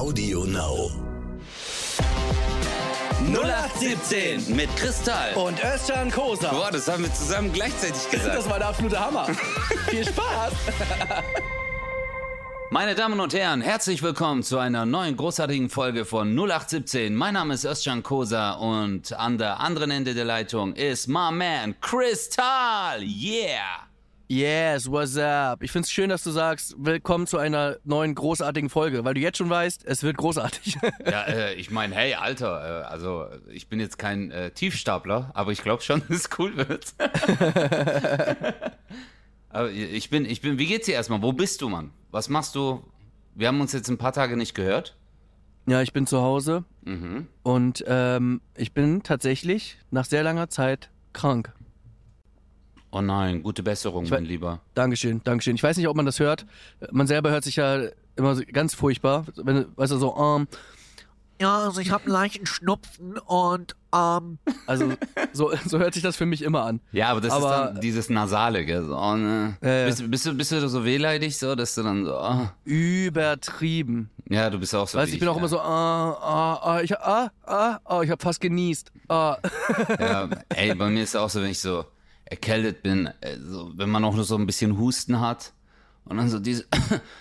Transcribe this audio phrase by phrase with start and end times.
[0.00, 0.90] Audio Now.
[3.34, 5.34] 0817 mit Kristall.
[5.34, 6.50] Und Özcan Kosa.
[6.50, 8.34] Boah, das haben wir zusammen gleichzeitig gesagt.
[8.34, 9.26] Das war der absolute Hammer.
[9.90, 10.54] Viel Spaß.
[12.70, 17.14] Meine Damen und Herren, herzlich willkommen zu einer neuen großartigen Folge von 0817.
[17.14, 21.78] Mein Name ist Özcan Kosa und an der anderen Ende der Leitung ist my man
[21.82, 23.02] Kristall.
[23.02, 23.89] Yeah!
[24.32, 25.60] Yes, what's up?
[25.60, 29.38] Ich find's schön, dass du sagst, willkommen zu einer neuen großartigen Folge, weil du jetzt
[29.38, 30.78] schon weißt, es wird großartig.
[31.04, 35.50] Ja, äh, ich meine, hey, Alter, äh, also ich bin jetzt kein äh, Tiefstapler, aber
[35.50, 36.94] ich glaube schon, dass es cool wird.
[39.48, 41.22] aber ich bin, ich bin, wie geht's dir erstmal?
[41.22, 41.90] Wo bist du, Mann?
[42.12, 42.84] Was machst du?
[43.34, 44.96] Wir haben uns jetzt ein paar Tage nicht gehört.
[45.66, 47.26] ja, ich bin zu Hause Mhm.
[47.42, 51.52] und ähm, ich bin tatsächlich nach sehr langer Zeit krank.
[52.92, 54.60] Oh nein, gute Besserung, we- mein Lieber.
[54.74, 55.54] Dankeschön, Dankeschön.
[55.54, 56.44] Ich weiß nicht, ob man das hört.
[56.90, 57.82] Man selber hört sich ja
[58.16, 59.24] immer so ganz furchtbar.
[59.36, 60.48] Wenn, weißt du, so, ähm,
[61.40, 64.92] Ja, also ich habe einen leichten Schnupfen und ähm, also
[65.32, 66.80] so, so hört sich das für mich immer an.
[66.92, 68.84] Ja, aber das Aber- ist dann dieses Nasale, gell?
[68.84, 69.56] So, oh, ne.
[69.62, 69.86] Ja, ja.
[69.86, 72.48] Bist, bist, du, bist du so wehleidig, so, dass du dann so, oh.
[72.64, 74.10] Übertrieben.
[74.28, 74.98] ja, du bist auch so.
[74.98, 75.38] Weißt du, ich bin auch ja.
[75.38, 78.92] immer so, ah, ah, ah, ich, ah, ah, ah, ich habe fast genießt.
[79.08, 79.36] Ah.
[79.98, 81.84] Ja, ey, bei mir ist es auch so, wenn ich so
[82.30, 85.52] erkältet bin, äh, so, wenn man auch nur so ein bisschen Husten hat
[86.04, 86.64] und dann so diese,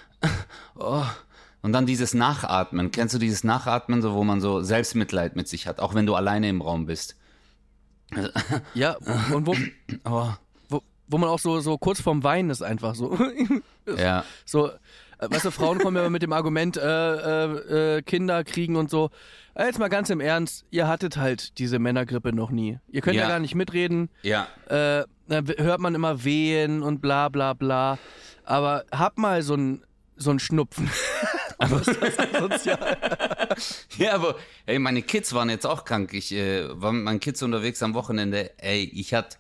[0.76, 1.04] oh,
[1.62, 2.92] und dann dieses Nachatmen.
[2.92, 6.16] Kennst du dieses Nachatmen, so, wo man so Selbstmitleid mit sich hat, auch wenn du
[6.16, 7.18] alleine im Raum bist?
[8.74, 8.96] Ja,
[9.34, 9.56] und wo,
[10.06, 10.30] Oh,
[10.70, 13.18] wo, wo man auch so, so kurz vorm Weinen ist einfach so.
[13.98, 14.24] ja.
[14.46, 14.72] So,
[15.20, 18.90] weißt du, Frauen kommen ja immer mit dem Argument, äh, äh, äh, Kinder kriegen und
[18.90, 19.10] so.
[19.56, 22.80] Äh, Jetzt mal ganz im Ernst, ihr hattet halt diese Männergrippe noch nie.
[22.90, 23.28] Ihr könnt ja, Ja.
[23.30, 24.10] gar nicht mitreden.
[24.22, 24.48] Ja.
[24.68, 27.98] Äh, da w- hört man immer Wehen und bla bla bla.
[28.46, 29.84] Aber hab mal so ein
[30.16, 30.90] so ein Schnupfen.
[33.98, 36.14] Ja, aber ey, meine Kids waren jetzt auch krank.
[36.14, 38.52] Ich äh, war mit meinen Kids unterwegs am Wochenende.
[38.58, 39.38] Ey, ich hatte,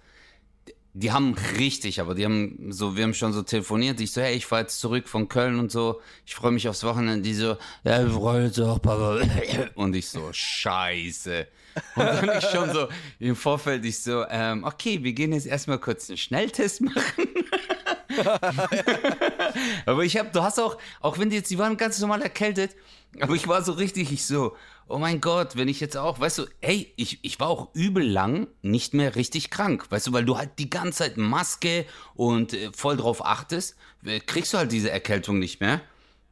[0.99, 4.01] die haben richtig, aber die haben so, wir haben schon so telefoniert.
[4.01, 6.01] Ich so, hey, ich fahr jetzt zurück von Köln und so.
[6.25, 7.21] Ich freue mich aufs Wochenende.
[7.21, 7.55] Die so,
[7.85, 9.21] ja, wir freuen uns auch, Papa.
[9.75, 11.47] Und ich so, scheiße.
[11.95, 12.87] Und dann ich schon so
[13.19, 17.27] im Vorfeld, ich so, ähm, okay, wir gehen jetzt erstmal kurz einen Schnelltest machen.
[19.85, 22.75] Aber ich habe, du hast auch, auch wenn die jetzt, die waren ganz normal erkältet,
[23.21, 24.55] aber ich war so richtig, ich so,
[24.87, 28.03] oh mein Gott, wenn ich jetzt auch, weißt du, ey, ich, ich war auch übel
[28.03, 31.85] lang nicht mehr richtig krank, weißt du, weil du halt die ganze Zeit Maske
[32.15, 33.75] und äh, voll drauf achtest,
[34.05, 35.81] äh, kriegst du halt diese Erkältung nicht mehr.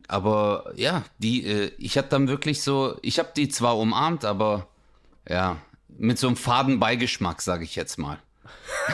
[0.07, 4.67] Aber ja, die, äh, ich habe dann wirklich so, ich habe die zwar umarmt, aber
[5.27, 5.57] ja,
[5.89, 8.19] mit so einem faden Beigeschmack, sage ich jetzt mal.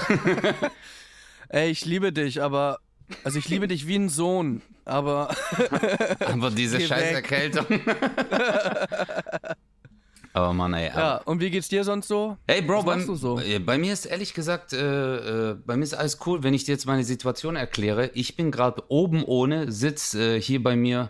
[1.50, 2.80] Ey, ich liebe dich, aber
[3.24, 5.30] also ich liebe dich wie ein Sohn, aber
[6.20, 7.14] Aber diese scheiß.
[7.14, 7.66] Erkältung.
[10.34, 10.88] aber Mann, ey.
[10.88, 11.18] ja.
[11.26, 12.38] Und wie geht's dir sonst so?
[12.48, 13.40] Hey Bro, Was bei, so?
[13.40, 16.64] äh, bei mir ist ehrlich gesagt, äh, äh, bei mir ist alles cool, wenn ich
[16.64, 18.10] dir jetzt meine Situation erkläre.
[18.14, 21.10] Ich bin gerade oben ohne, sitz äh, hier bei mir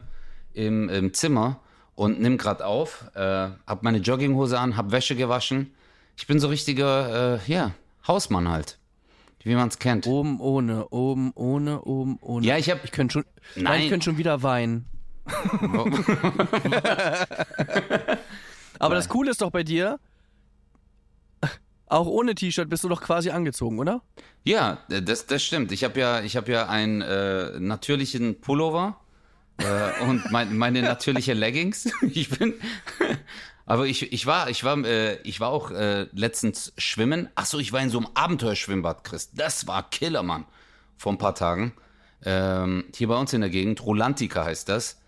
[0.54, 1.60] im, im Zimmer
[1.96, 5.74] und nimm gerade auf, äh, hab meine Jogginghose an, hab Wäsche gewaschen.
[6.18, 7.72] Ich bin so richtiger, äh, ja,
[8.08, 8.78] Hausmann halt,
[9.44, 10.08] wie man es kennt.
[10.08, 12.46] Oben ohne, oben ohne, oben ohne.
[12.46, 13.26] Ja, ich hab- Ich könnte schon.
[13.56, 13.82] Nein, Nein.
[13.84, 14.86] ich könnte schon wieder weinen.
[18.80, 20.00] Aber das Coole ist doch bei dir.
[21.88, 24.02] Auch ohne T-Shirt bist du doch quasi angezogen, oder?
[24.44, 25.72] Ja, das, das stimmt.
[25.72, 29.00] Ich habe ja, ich hab ja einen äh, natürlichen Pullover
[29.58, 31.92] äh, und mein, meine natürliche Leggings.
[32.02, 32.56] Ich bin,
[33.74, 37.30] aber ich, ich war, ich war, äh, ich war auch äh, letztens schwimmen.
[37.34, 39.32] Ach so, ich war in so einem Abenteuerschwimmbad, Chris.
[39.34, 40.46] Das war Killer, Mann.
[40.98, 41.74] Vor ein paar Tagen.
[42.24, 45.00] Ähm, hier bei uns in der Gegend, Rolantica heißt das.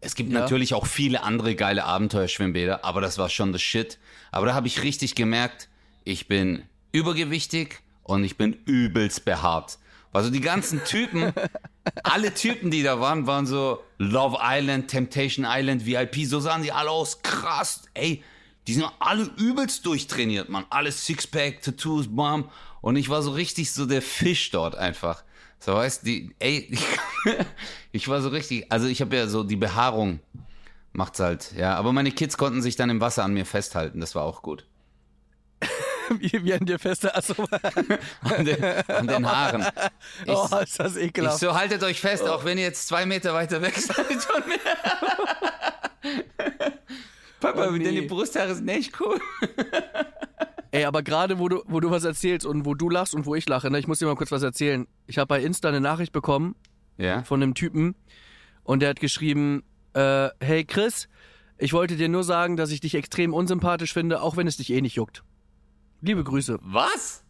[0.00, 0.40] Es gibt Ja.
[0.40, 3.98] natürlich auch viele andere geile Abenteuerschwimmbäder, aber das war schon das Shit.
[4.32, 5.68] Aber da habe ich richtig gemerkt,
[6.04, 6.62] ich bin
[6.92, 9.78] übergewichtig und ich bin übelst behaart.
[10.14, 11.32] Also die ganzen Typen,
[12.04, 16.70] alle Typen, die da waren, waren so Love Island, Temptation Island, VIP, so sahen die
[16.70, 17.20] alle aus.
[17.22, 18.22] Krass, ey,
[18.68, 20.66] die sind alle übelst durchtrainiert, man.
[20.70, 22.48] Alles Sixpack, Tattoos, bam.
[22.80, 25.24] Und ich war so richtig so der Fisch dort einfach.
[25.58, 26.86] So weißt die, ey, ich,
[27.92, 30.20] ich war so richtig, also ich habe ja so die Behaarung
[30.92, 31.74] macht's halt, ja.
[31.74, 34.64] Aber meine Kids konnten sich dann im Wasser an mir festhalten, das war auch gut.
[36.18, 37.14] Wie, wie an dir feste.
[37.14, 37.34] Achso.
[38.22, 39.64] An den, an den Haaren.
[40.26, 41.38] Ich, Oh, ist das ich ekelhaft.
[41.40, 44.58] so, haltet euch fest, auch wenn ihr jetzt zwei Meter weiter weg seid von mir.
[47.40, 47.84] Papa, Oh, nee.
[47.84, 49.18] deine Brusthaare sind echt cool.
[50.70, 53.34] Ey, aber gerade wo du, wo du was erzählst und wo du lachst und wo
[53.34, 54.86] ich lache, ne, ich muss dir mal kurz was erzählen.
[55.06, 56.56] Ich habe bei Insta eine Nachricht bekommen
[56.96, 57.22] Ja.
[57.22, 57.94] von einem Typen
[58.62, 59.62] und der hat geschrieben,
[59.94, 61.08] äh, hey Chris,
[61.56, 64.72] Ich wollte dir nur sagen, dass ich dich extrem unsympathisch finde, auch wenn es dich
[64.72, 65.22] eh nicht juckt.
[66.04, 66.58] Liebe Grüße.
[66.60, 67.24] Was?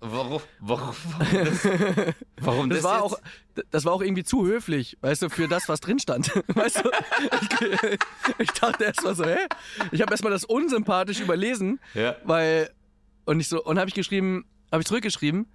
[0.00, 0.40] Warum?
[0.60, 0.94] Warum?
[1.20, 1.64] Warum das,
[2.40, 3.12] warum das, Das war jetzt?
[3.12, 3.18] auch,
[3.70, 6.30] das war auch irgendwie zu höflich, weißt du, für das, was drin stand.
[6.54, 6.90] Weißt du?
[7.42, 7.98] Ich,
[8.38, 9.36] ich dachte erst mal so, hä?
[9.92, 12.16] Ich habe erstmal das unsympathisch überlesen, Ja.
[12.24, 12.70] weil
[13.26, 15.46] und ich so und habe ich geschrieben, habe ich zurückgeschrieben,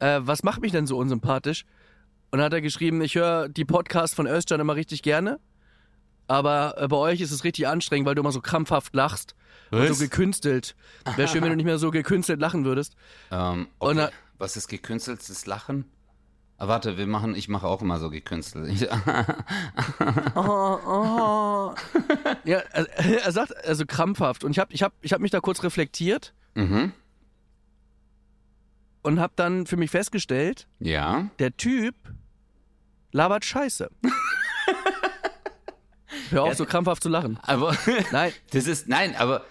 [0.00, 1.64] äh, was macht mich denn so unsympathisch?
[2.30, 5.38] Und dann hat er geschrieben, ich höre die Podcasts von Özcan immer richtig gerne,
[6.28, 9.34] aber äh, bei euch ist es richtig anstrengend, weil du immer so krampfhaft lachst
[9.72, 10.76] so gekünstelt.
[11.16, 12.94] Wäre schön, wenn du nicht mehr so gekünstelt lachen würdest.
[13.30, 13.94] Ähm, okay.
[13.96, 15.84] da- Was ist gekünsteltes Lachen?
[16.58, 18.88] Ah, warte, wir machen, ich mache auch immer so gekünstelt.
[20.34, 21.74] Oh, oh.
[22.44, 22.86] ja, er,
[23.24, 26.32] er sagt also krampfhaft und ich habe ich hab, ich hab mich da kurz reflektiert
[26.54, 26.92] mhm.
[29.02, 31.28] und habe dann für mich festgestellt, Ja.
[31.38, 31.94] der Typ
[33.12, 33.90] labert Scheiße.
[36.30, 37.38] Hör auf, so krampfhaft zu lachen.
[37.42, 37.76] Aber
[38.10, 39.44] Nein, das ist, nein, aber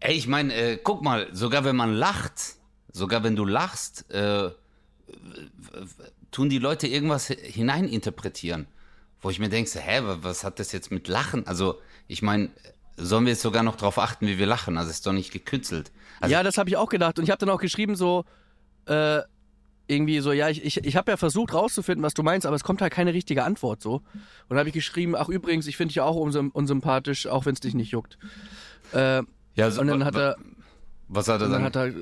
[0.00, 2.56] ey, ich meine, äh, guck mal, sogar wenn man lacht,
[2.92, 4.50] sogar wenn du lachst, äh,
[6.30, 8.66] tun die Leute irgendwas hineininterpretieren,
[9.20, 11.46] wo ich mir denke, hä, wa- was hat das jetzt mit Lachen?
[11.46, 12.50] Also, ich meine,
[12.96, 14.78] sollen wir jetzt sogar noch drauf achten, wie wir lachen?
[14.78, 15.90] Also, ist doch nicht gekünstelt.
[16.20, 18.24] Also, ja, das habe ich auch gedacht und ich habe dann auch geschrieben so,
[18.86, 19.20] äh,
[19.86, 22.62] irgendwie so, ja, ich, ich, ich habe ja versucht rauszufinden, was du meinst, aber es
[22.62, 24.02] kommt halt keine richtige Antwort so.
[24.48, 27.60] Und habe ich geschrieben, ach übrigens, ich finde dich auch unsym unsympathisch, auch wenn es
[27.60, 28.16] dich nicht juckt.
[28.92, 29.22] Äh,
[29.60, 30.36] ja, so, und dann hat er,
[31.08, 31.64] Was hat er dann dann?
[31.64, 31.92] hat er,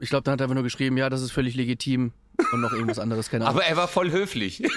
[0.00, 2.12] ich glaube, dann hat er einfach nur geschrieben, ja, das ist völlig legitim
[2.52, 3.58] und noch irgendwas anderes, keine Ahnung.
[3.60, 4.62] aber er war voll höflich.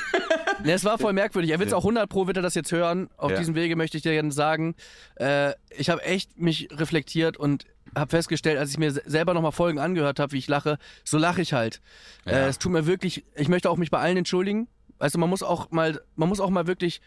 [0.64, 1.50] Ne, es war voll merkwürdig.
[1.50, 3.10] Er wird es auch 100 pro, wird er das jetzt hören.
[3.18, 3.38] Auf Ja.
[3.40, 4.76] diesem Wege möchte ich dir gerne sagen,
[5.16, 7.66] äh, ich habe echt mich reflektiert und
[7.96, 11.18] habe festgestellt, als ich mir se- selber nochmal Folgen angehört habe, wie ich lache, so
[11.18, 11.82] lache ich halt.
[12.28, 12.34] Ja.
[12.34, 14.68] Äh, es tut mir wirklich, ich möchte auch mich bei allen entschuldigen.
[15.00, 17.02] Also man muss auch mal, man muss auch mal wirklich,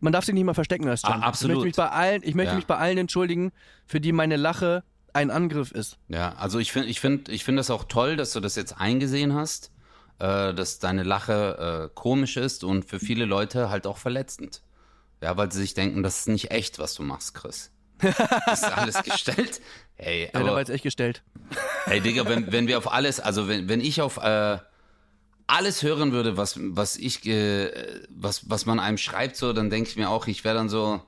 [0.00, 1.22] man darf sich nicht mal verstecken als John.
[1.22, 1.56] Ah, absolut.
[1.58, 2.56] Ich möchte mich bei allen, ich möchte Ja.
[2.56, 3.52] mich bei allen entschuldigen,
[3.86, 5.98] für die meine Lache ein Angriff ist.
[6.08, 8.78] Ja, also ich finde ich find, ich find das auch toll, dass du das jetzt
[8.78, 9.72] eingesehen hast,
[10.18, 14.62] äh, dass deine Lache äh, komisch ist und für viele Leute halt auch verletzend.
[15.22, 17.72] Ja, weil sie sich denken, das ist nicht echt, was du machst, Chris.
[18.00, 19.60] Das ist alles gestellt.
[19.96, 21.24] Hey, Ja, da aber, war jetzt echt gestellt.
[21.86, 24.58] hey Digga, wenn, wenn wir auf alles, also wenn, wenn ich auf äh,
[25.48, 27.72] alles hören würde, was, was ich, äh,
[28.10, 31.00] was, was man einem schreibt, so, dann denke ich mir auch, ich wäre dann so,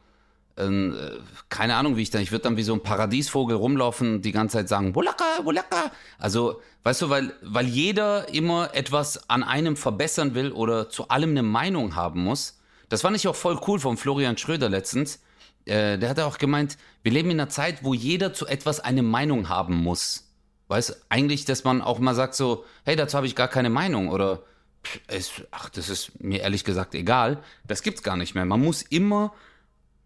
[0.56, 1.18] ähm, äh,
[1.50, 4.32] keine Ahnung, wie ich dann, ich würde dann wie so ein Paradiesvogel rumlaufen und die
[4.32, 5.92] ganze Zeit sagen, Wulaka, Wulaka.
[6.18, 11.30] Also, weißt du, weil, weil jeder immer etwas an einem verbessern will oder zu allem
[11.30, 12.58] eine Meinung haben muss.
[12.88, 15.20] Das fand ich auch voll cool von Florian Schröder letztens.
[15.66, 18.80] Äh, der hat ja auch gemeint, wir leben in einer Zeit, wo jeder zu etwas
[18.80, 20.29] eine Meinung haben muss.
[20.70, 24.08] Weißt eigentlich, dass man auch mal sagt so, hey, dazu habe ich gar keine Meinung
[24.08, 24.44] oder
[24.84, 27.38] pff, ach, das ist mir ehrlich gesagt egal.
[27.66, 28.44] Das gibt's gar nicht mehr.
[28.44, 29.32] Man muss immer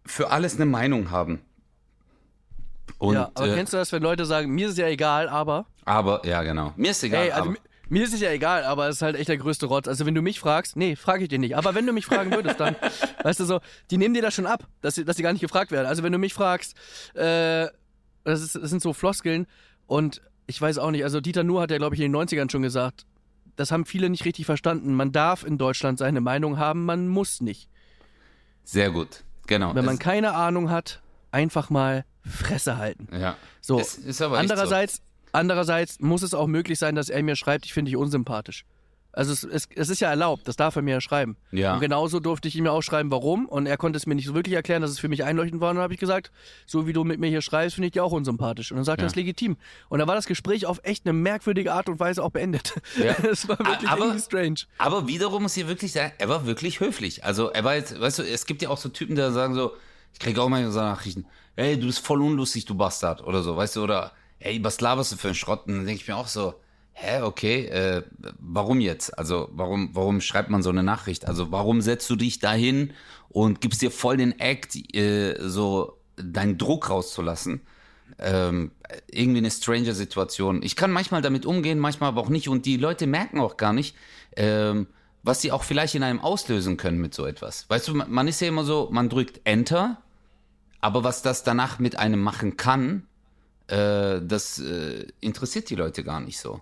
[0.07, 1.41] für alles eine Meinung haben.
[2.97, 5.65] Und, ja, aber äh, kennst du das, wenn Leute sagen, mir ist ja egal, aber
[5.85, 6.73] aber, ja, genau.
[6.77, 7.25] Mir ist egal.
[7.25, 7.59] Ey, also aber, mi-
[7.89, 9.87] mir ist es ja egal, aber es ist halt echt der größte Rotz.
[9.87, 11.55] Also wenn du mich fragst, nee, frage ich dir nicht.
[11.55, 12.75] Aber wenn du mich fragen würdest, dann,
[13.23, 13.59] weißt du so,
[13.91, 15.85] die nehmen dir das schon ab, dass sie, dass sie gar nicht gefragt werden.
[15.85, 16.75] Also wenn du mich fragst,
[17.13, 17.67] äh,
[18.23, 19.45] das, ist, das sind so Floskeln
[19.85, 22.51] und ich weiß auch nicht, also Dieter Nuhr hat ja, glaube ich, in den 90ern
[22.51, 23.05] schon gesagt,
[23.55, 24.93] das haben viele nicht richtig verstanden.
[24.93, 27.69] Man darf in Deutschland seine Meinung haben, man muss nicht.
[28.63, 29.23] sehr gut.
[29.47, 29.75] Genau.
[29.75, 31.01] Wenn man Es- keine Ahnung hat,
[31.31, 33.07] einfach mal Fresse halten.
[33.15, 33.37] ja.
[33.61, 34.53] So, Es ist aber echt so.
[34.53, 38.65] andererseits, andererseits muss es auch möglich sein, dass er mir schreibt, ich finde dich unsympathisch.
[39.15, 41.37] Also es, es, es ist ja erlaubt, das darf er mir ja schreiben.
[41.51, 41.73] Ja.
[41.75, 43.45] Und genauso durfte ich ihm ja auch schreiben, warum.
[43.47, 45.69] Und er konnte es mir nicht so wirklich erklären, dass es für mich einleuchtend war.
[45.69, 46.31] Und dann habe ich gesagt,
[46.65, 48.71] so wie du mit mir hier schreibst, finde ich dich auch unsympathisch.
[48.71, 49.05] Und dann sagt er, Ja.
[49.05, 49.55] das ist legitim.
[49.87, 52.73] Und dann war das Gespräch auf echt eine merkwürdige Art und Weise auch beendet.
[53.01, 53.15] Ja.
[53.23, 54.55] Das war wirklich Aber- strange.
[54.77, 57.23] Aber wiederum muss ich wirklich sagen, er war wirklich höflich.
[57.23, 59.71] Also er war jetzt, weißt du, es gibt ja auch so Typen, die sagen so,
[60.13, 63.55] ich kriege auch manchmal so Nachrichten, hey, du bist voll unlustig, du Bastard, oder so,
[63.55, 65.67] weißt du, oder hey, was laberst du für einen Schrott?
[65.67, 66.53] Und dann denke ich mir auch so,
[66.95, 68.03] hä, okay, äh,
[68.39, 69.17] warum jetzt?
[69.17, 71.27] Also warum, warum schreibt man so eine Nachricht?
[71.27, 72.93] Also warum setzt du dich dahin
[73.29, 77.61] und gibst dir voll den Act, äh, so deinen Druck rauszulassen?
[78.19, 78.71] ähm,
[79.11, 80.61] irgendwie eine stranger Situation.
[80.63, 82.47] Ich kann manchmal damit umgehen, manchmal aber auch nicht.
[82.47, 83.95] Und die Leute merken auch gar nicht,
[84.35, 84.87] ähm,
[85.23, 87.69] was sie auch vielleicht in einem auslösen können mit so etwas.
[87.69, 90.01] Weißt du, man ist ja immer so, man drückt Enter,
[90.81, 93.07] aber was das danach mit einem machen kann,
[93.67, 96.61] äh, das äh, interessiert die Leute gar nicht so.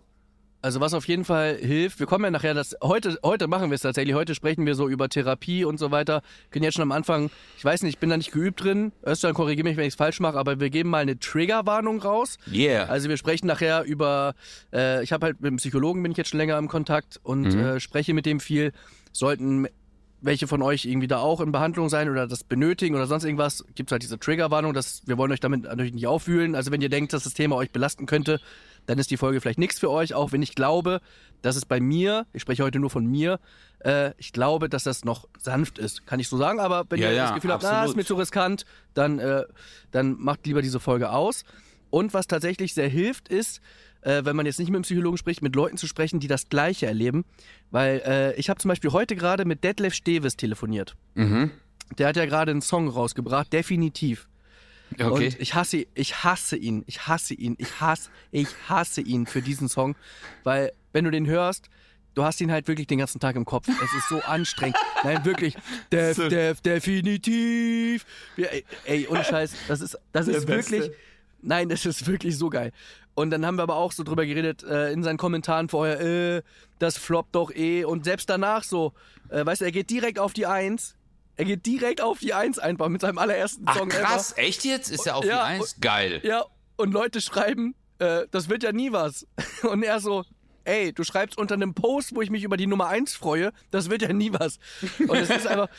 [0.64, 3.76] Also was auf jeden Fall hilft, wir kommen ja nachher, das heute, heute machen wir
[3.76, 6.22] es tatsächlich, heute sprechen wir so über Therapie und so weiter.
[6.44, 8.94] Wir können jetzt schon am Anfang, ich weiß nicht, ich bin da nicht geübt drin,
[9.04, 12.38] Östern korrigiere mich, wenn ich es falsch mache, aber wir geben mal eine Triggerwarnung raus.
[12.50, 12.86] Yeah.
[12.86, 14.36] Also wir sprechen nachher über,
[14.72, 17.42] äh, ich habe halt mit dem Psychologen bin ich jetzt schon länger im Kontakt und
[17.54, 17.60] Mhm.
[17.60, 18.72] äh, spreche mit dem viel.
[19.12, 19.68] Sollten
[20.22, 23.66] welche von euch irgendwie da auch in Behandlung sein oder das benötigen oder sonst irgendwas,
[23.76, 26.56] gibt es halt diese Triggerwarnung, dass wir wollen euch damit natürlich nicht aufwühlen.
[26.56, 28.40] Also wenn ihr denkt, dass das Thema euch belasten könnte,
[28.86, 31.00] dann ist die Folge vielleicht nichts für euch, auch wenn ich glaube,
[31.42, 33.40] dass es bei mir, ich spreche heute nur von mir,
[33.80, 36.06] äh, ich glaube, dass das noch sanft ist.
[36.06, 37.90] Kann ich so sagen, aber wenn Ja, ihr ja, das Gefühl habt, na, absolut.
[37.90, 39.44] ist mir zu riskant, dann, äh,
[39.92, 41.44] dann macht lieber diese Folge aus.
[41.90, 43.62] Und was tatsächlich sehr hilft, ist,
[44.02, 46.50] äh, wenn man jetzt nicht mit einem Psychologen spricht, mit Leuten zu sprechen, die das
[46.50, 47.26] Gleiche erleben.
[47.72, 50.96] Weil äh, ich habe zum Beispiel heute gerade mit Detlef Steves telefoniert.
[51.16, 51.52] Mhm.
[51.98, 54.28] Der hat ja gerade einen Song rausgebracht, definitiv.
[55.02, 55.28] Okay.
[55.28, 59.42] Und ich hasse, ich hasse ihn, ich hasse ihn, ich hasse, ich hasse ihn für
[59.42, 59.96] diesen Song,
[60.44, 61.70] weil wenn du den hörst,
[62.14, 63.68] du hast ihn halt wirklich den ganzen Tag im Kopf.
[63.68, 64.78] Es ist so anstrengend.
[65.04, 65.56] Nein, wirklich.
[65.92, 68.06] Def, def, definitiv.
[68.38, 70.92] Ey, ey, ohne Scheiß, das ist, das ist wirklich,
[71.42, 72.72] nein, das ist wirklich so geil.
[73.16, 76.42] Und dann haben wir aber auch so drüber geredet, äh, in seinen Kommentaren vorher, äh,
[76.80, 77.84] das floppt doch eh.
[77.84, 78.94] Und selbst danach so,
[79.30, 80.96] äh, weißt du, er geht direkt auf die Eins.
[81.36, 84.92] Er geht direkt auf die Eins einfach mit seinem allerersten Ach Song krass, echt jetzt?
[84.92, 85.76] Ist ja auf Ja, die Eins?
[85.82, 86.14] Geil.
[86.16, 86.28] ever.
[86.28, 89.26] Ja, und Leute schreiben, äh, das wird ja nie was.
[89.64, 90.26] Und er so,
[90.64, 93.90] ey, du schreibst unter einem Post, wo ich mich über die Nummer 1 freue, das
[93.90, 94.60] wird ja nie was.
[95.00, 95.70] Und es ist einfach,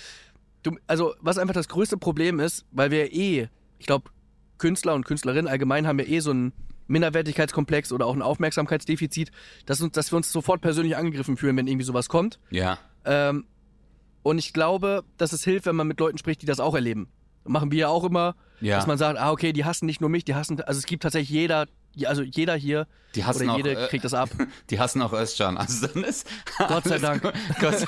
[0.62, 4.10] du, also was einfach das größte Problem ist, weil wir eh, ich glaube,
[4.58, 6.52] Künstler und Künstlerinnen allgemein haben ja eh so einen
[6.86, 9.30] Minderwertigkeitskomplex oder auch ein Aufmerksamkeitsdefizit,
[9.66, 12.38] dass, uns, dass wir uns sofort persönlich angegriffen fühlen, wenn irgendwie sowas kommt.
[12.50, 12.78] Ja.
[13.04, 13.46] Ähm,
[14.24, 17.06] und ich glaube, dass es hilft, wenn man mit Leuten spricht, die das auch erleben.
[17.44, 18.76] Machen wir ja auch immer, Ja.
[18.76, 21.02] dass man sagt, ah, okay, die hassen nicht nur mich, die hassen, also es gibt
[21.04, 21.66] tatsächlich jeder,
[22.06, 24.30] also jeder hier Die hassen oder auch, jede äh, kriegt das ab.
[24.70, 25.56] Die hassen auch Özcan.
[25.56, 26.26] Also dann ist
[26.58, 27.22] Gott sei Dank.
[27.60, 27.86] Gott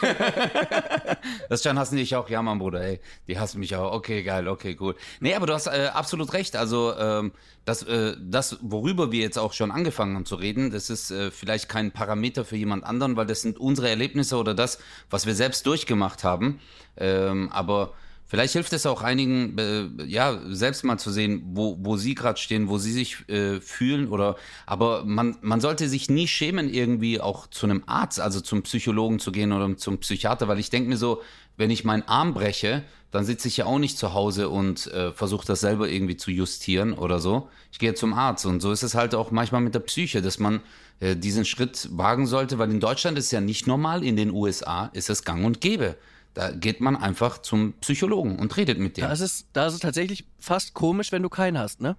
[1.50, 2.28] Özcan hassen dich auch.
[2.28, 3.00] Ja, Mann, Bruder, ey.
[3.28, 3.92] Die hassen mich auch.
[3.92, 4.96] Okay, geil, okay, gut.
[5.20, 6.56] Nee, aber du hast äh, absolut recht.
[6.56, 7.32] Also ähm,
[7.64, 11.30] das, äh, das, worüber wir jetzt auch schon angefangen haben zu reden, das ist äh,
[11.30, 14.78] vielleicht kein Parameter für jemand anderen, weil das sind unsere Erlebnisse oder das,
[15.10, 16.60] was wir selbst durchgemacht haben.
[16.96, 17.92] Ähm, aber
[18.28, 22.38] Vielleicht hilft es auch einigen, äh, ja, selbst mal zu sehen, wo, wo sie gerade
[22.38, 27.20] stehen, wo sie sich äh, fühlen oder, aber man, man sollte sich nie schämen, irgendwie
[27.20, 30.88] auch zu einem Arzt, also zum Psychologen zu gehen oder zum Psychiater, weil ich denke
[30.88, 31.22] mir so,
[31.56, 35.12] wenn ich meinen Arm breche, dann sitze ich ja auch nicht zu Hause und äh,
[35.12, 37.48] versuche das selber irgendwie zu justieren oder so.
[37.70, 40.40] Ich gehe zum Arzt und so ist es halt auch manchmal mit der Psyche, dass
[40.40, 40.60] man
[40.98, 44.32] äh, diesen Schritt wagen sollte, weil in Deutschland ist es ja nicht normal, in den
[44.32, 45.96] USA ist es gang und gäbe.
[46.36, 49.04] Da geht man einfach zum Psychologen und redet mit dem.
[49.06, 51.96] Da ist es, da ist es tatsächlich fast komisch, wenn du keinen hast, ne?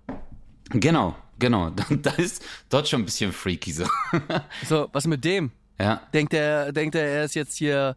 [0.70, 1.72] Genau, genau.
[2.04, 3.86] Da, ist dort schon ein bisschen freaky so.
[4.70, 5.52] So, was mit dem?
[5.80, 6.02] ja.
[6.14, 7.96] Denkt er, denkt er, er ist jetzt hier,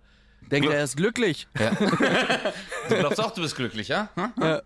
[0.50, 1.47] denkt Glück- er, er ist glücklich?
[1.59, 1.73] ja.
[2.88, 4.09] Du glaubst auch, du bist glücklich, ja?
[4.14, 4.32] Hm?
[4.40, 4.62] Ja.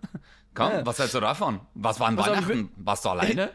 [0.54, 1.59] Komm, was hältst du davon?
[1.75, 2.71] Was war an ich Weihnachten?
[2.76, 3.50] Warst du alleine?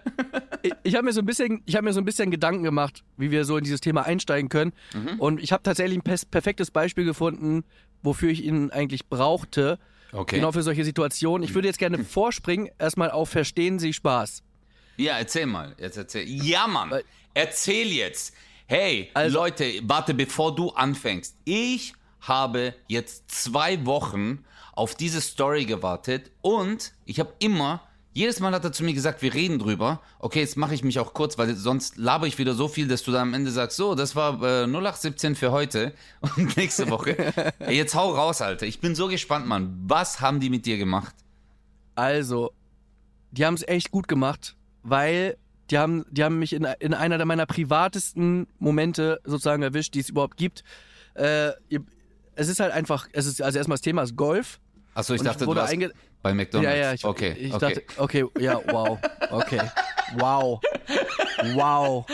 [0.61, 3.05] ich, ich habe mir so ein bisschen, ich habe mir so ein bisschen Gedanken gemacht,
[3.15, 4.73] wie wir so in dieses Thema einsteigen können.
[4.93, 5.17] Mhm.
[5.19, 7.63] Und ich habe tatsächlich ein perfektes Beispiel gefunden,
[8.03, 9.79] wofür ich ihn eigentlich brauchte.
[10.11, 10.37] Okay.
[10.37, 11.47] Genau für solche Situationen.
[11.47, 14.41] Ich würde jetzt gerne vorspringen, erstmal auf Verstehen Sie Spaß.
[14.97, 15.75] Ja, erzähl mal.
[15.79, 16.27] Jetzt erzähl.
[16.27, 16.89] Ja, Mann.
[16.91, 17.03] Weil-
[17.33, 18.33] Erzähl jetzt.
[18.65, 21.35] Hey, Also- Leute, warte, bevor du anfängst.
[21.45, 27.81] Ich habe jetzt zwei Wochen auf diese Story gewartet und ich habe immer,
[28.19, 30.01] jedes Mal hat er zu mir gesagt, wir reden drüber.
[30.19, 33.01] Okay, jetzt mache ich mich auch kurz, weil sonst laber ich wieder so viel, dass
[33.03, 35.93] du da am Ende sagst, so, das war äh, 0817 für heute
[36.35, 37.33] und nächste Woche.
[37.69, 38.65] Jetzt hau raus, Alter.
[38.65, 39.73] Ich bin so gespannt, Mann.
[39.87, 41.15] Was haben die mit dir gemacht?
[41.95, 42.51] Also,
[43.31, 45.37] die haben es echt gut gemacht, weil
[45.71, 49.99] die haben, die haben mich in, in einer der meiner privatesten Momente sozusagen erwischt, die
[49.99, 50.63] es überhaupt gibt.
[51.13, 51.51] Äh,
[52.35, 54.59] es ist halt einfach, es ist, also erstmal das Thema ist Golf.
[54.93, 56.75] Achso, ich Und dachte, wurde du einge- bei McDonald's.
[56.75, 57.73] Ja, ja, ich, okay, ich okay.
[57.75, 58.97] dachte, okay, ja, wow,
[59.31, 59.61] okay,
[60.17, 60.61] wow,
[61.53, 62.05] wow.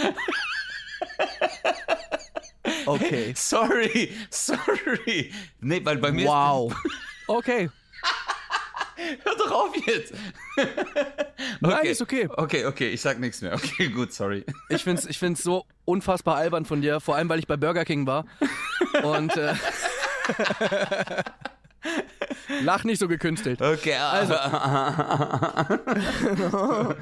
[2.88, 5.32] Okay, Sorry, sorry.
[5.60, 6.74] Nee, weil bei mir wow.
[7.28, 7.70] Okay.
[9.24, 10.14] Hör doch auf jetzt.
[11.60, 12.28] nein, ist okay.
[12.30, 13.54] Okay, okay, ich sag nichts mehr.
[13.54, 14.46] Okay, gut, sorry.
[14.70, 17.86] Ich find's, ich find's so unfassbar albern von dir, vor allem weil ich bei Burger
[17.86, 18.26] King war.
[19.04, 19.54] Und äh,
[22.64, 23.62] lach nicht so gekünstelt.
[23.62, 24.36] Okay, also...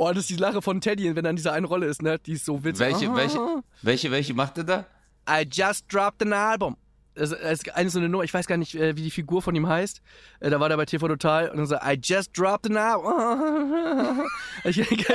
[0.00, 2.20] Oh, das ist die Lache von Teddy, wenn dann diese eine Rolle ist, ne?
[2.20, 2.86] Die ist so witzig.
[2.86, 3.38] welche, welche,
[3.82, 4.86] welche, welche macht er da?
[5.28, 6.76] I just dropped an album.
[7.16, 9.56] Das ist eine so eine Nummer, ich weiß gar nicht, äh, wie die Figur von
[9.56, 10.00] ihm heißt.
[10.38, 14.22] Äh, Da war der bei TV Total und dann so, I just dropped an album.
[14.64, 15.06] Ich, ich, ich,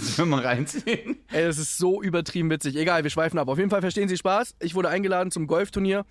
[0.00, 1.18] Sollen wir mal reinziehen?
[1.32, 2.76] ey, das ist so übertrieben witzig.
[2.76, 3.48] Egal, wir schweifen ab.
[3.48, 4.54] Auf jeden Fall verstehen Sie Spaß.
[4.60, 6.04] Ich wurde eingeladen zum Golfturnier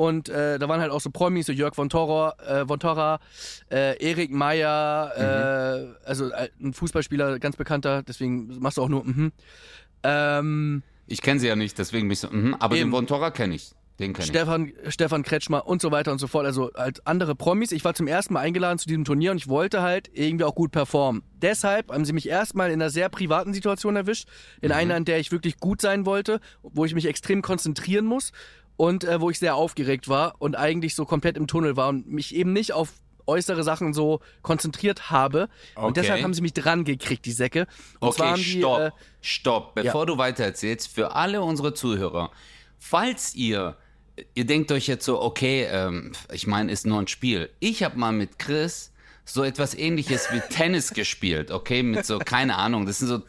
[0.00, 3.20] und äh, da waren halt auch so Promis, so Jörg von Torra, äh, von Torra
[3.70, 9.04] äh, Erik Meyer, äh, also äh, ein Fußballspieler, ganz bekannter, deswegen machst du auch nur
[9.04, 9.30] mhm.
[10.02, 12.30] Ähm, Ich kenne sie ja nicht, deswegen bin ich so...
[12.30, 12.88] Mhm, aber Eben.
[12.88, 13.72] den Vontora kenne ich.
[13.98, 14.30] Den kenn ich.
[14.30, 16.46] Stefan, Stefan Kretschmer und so weiter und so fort.
[16.46, 17.70] Also halt andere Promis.
[17.70, 20.54] Ich war zum ersten Mal eingeladen zu diesem Turnier und ich wollte halt irgendwie auch
[20.54, 21.22] gut performen.
[21.42, 24.26] Deshalb haben sie mich erstmal in einer sehr privaten Situation erwischt.
[24.62, 28.32] In einer, in der ich wirklich gut sein wollte, wo ich mich extrem konzentrieren muss
[28.80, 32.06] und äh, wo ich sehr aufgeregt war und eigentlich so komplett im Tunnel war und
[32.08, 32.88] mich eben nicht auf
[33.26, 35.50] äußere Sachen so konzentriert habe.
[35.74, 36.00] Und Okay.
[36.00, 37.66] deshalb haben sie mich dran gekriegt, die Säcke.
[37.98, 39.74] Und Okay, die, stopp, äh, stopp.
[39.74, 42.30] Bevor du weitererzählst, für alle unsere Zuhörer,
[42.78, 43.76] falls ihr,
[44.32, 47.50] ihr denkt euch jetzt so, okay, ähm, ich meine, ist nur ein Spiel.
[47.58, 48.92] Ich habe mal mit Chris
[49.24, 53.22] so etwas ähnliches wie Tennis gespielt, okay, mit so, keine Ahnung, das sind so,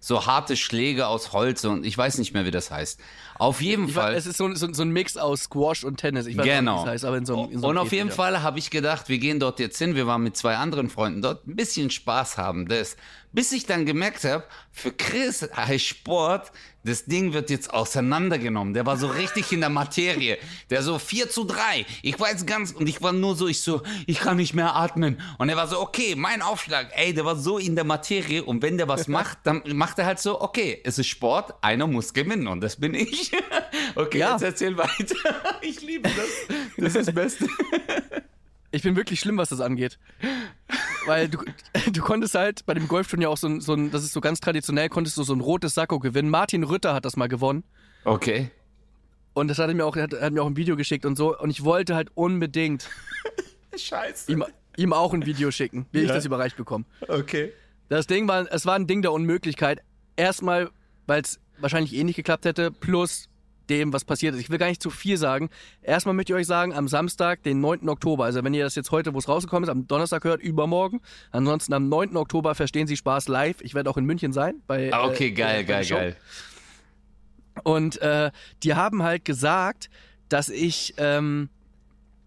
[0.00, 3.00] so harte Schläge aus Holz und ich weiß nicht mehr, wie das heißt.
[3.38, 4.10] Auf jeden ich Fall.
[4.12, 6.26] war, es ist so, so, so ein Mix aus Squash und Tennis.
[6.26, 6.72] Ich weiß Genau.
[6.76, 8.10] nicht, wie es heißt, aber in so, einem- in so einem und auf jeden.
[8.10, 9.94] Fall habe ich gedacht, wir gehen dort jetzt hin.
[9.94, 12.66] Wir waren mit zwei anderen Freunden dort, ein bisschen Spaß haben.
[12.68, 12.96] Das.
[13.36, 16.50] Bis ich dann gemerkt habe, für Chris heißt Sport,
[16.84, 18.72] das Ding wird jetzt auseinandergenommen.
[18.72, 20.38] Der war so richtig in der Materie.
[20.70, 21.84] Der so 4 zu 3.
[22.00, 25.20] Ich weiß ganz, und ich war nur so, ich so, ich kann nicht mehr atmen.
[25.36, 26.88] Und er war so, okay, mein Aufschlag.
[26.94, 28.42] Ey, der war so in der Materie.
[28.42, 31.86] Und wenn der was macht, dann macht er halt so, okay, es ist Sport, einer
[31.86, 32.46] muss gewinnen.
[32.46, 33.32] Und das bin ich.
[33.94, 34.32] Okay, Ja.
[34.32, 35.14] jetzt erzähl weiter.
[35.60, 36.56] Ich liebe das.
[36.78, 37.46] Das ist das Beste.
[38.70, 39.98] Ich bin wirklich schlimm, was das angeht.
[41.06, 41.38] Weil du,
[41.92, 44.40] du konntest halt bei dem Golfturnier auch so ein, so ein, das ist so ganz
[44.40, 46.28] traditionell, konntest du so ein rotes Sakko gewinnen.
[46.30, 47.62] Martin Rütter hat das mal gewonnen.
[48.04, 48.50] Okay.
[49.34, 51.38] Und das hat er mir auch, hat, hat mir auch ein Video geschickt und so.
[51.38, 52.88] Und ich wollte halt unbedingt
[53.76, 54.32] Scheiße.
[54.32, 54.44] ihm,
[54.76, 56.14] ihm auch ein Video schicken, wie ich Ja.
[56.14, 56.84] das überreicht bekomme.
[57.06, 57.52] Okay.
[57.88, 59.80] Das Ding war, es war ein Ding der Unmöglichkeit.
[60.16, 60.70] Erstmal,
[61.06, 63.28] weil es wahrscheinlich eh nicht geklappt hätte, plus
[63.70, 64.40] dem, was passiert ist.
[64.40, 65.50] Ich will gar nicht zu viel sagen.
[65.82, 67.88] Erstmal möchte ich euch sagen, am Samstag, den 9.
[67.88, 71.00] Oktober, also wenn ihr das jetzt heute, wo es rausgekommen ist, am Donnerstag hört, übermorgen.
[71.30, 72.16] Ansonsten am 9.
[72.16, 73.60] Oktober verstehen Sie Spaß live.
[73.60, 74.62] Ich werde auch in München sein.
[74.66, 75.94] Bei, Ah, okay, äh, geil, geil, Show.
[75.96, 76.16] geil.
[77.64, 78.30] Und äh,
[78.62, 79.88] die haben halt gesagt,
[80.28, 81.48] dass ich, ähm,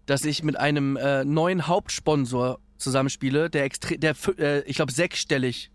[0.06, 5.70] dass ich mit einem äh, neuen Hauptsponsor zusammenspiele, der, extre der äh, ich glaube, sechsstellig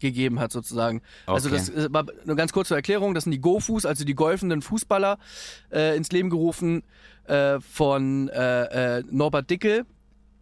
[0.00, 1.02] gegeben hat sozusagen.
[1.26, 1.56] Also Okay.
[1.58, 4.62] das äh, war nur ganz kurz zur Erklärung, das sind die Go-Fuß, also die golfenden
[4.62, 5.18] Fußballer
[5.72, 6.82] äh, ins Leben gerufen
[7.24, 9.84] äh, von äh, äh, Norbert Dickel,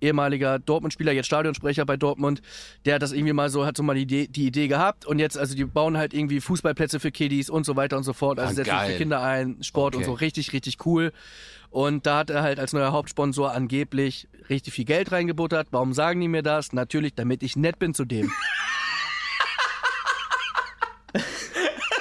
[0.00, 2.42] ehemaliger Dortmund-Spieler, jetzt Stadionsprecher bei Dortmund,
[2.84, 5.18] der hat das irgendwie mal so, hat so mal die Idee, die Idee gehabt und
[5.18, 8.38] jetzt, also die bauen halt irgendwie Fußballplätze für Kiddies und so weiter und so fort,
[8.38, 10.10] also Ah, setzen für Kinder ein, Sport und Okay.
[10.10, 11.12] so, richtig, richtig cool.
[11.70, 15.68] Und da hat er halt als neuer Hauptsponsor angeblich richtig viel Geld reingebuttert.
[15.72, 16.72] Warum sagen die mir das?
[16.72, 18.30] Natürlich, damit ich nett bin zu dem.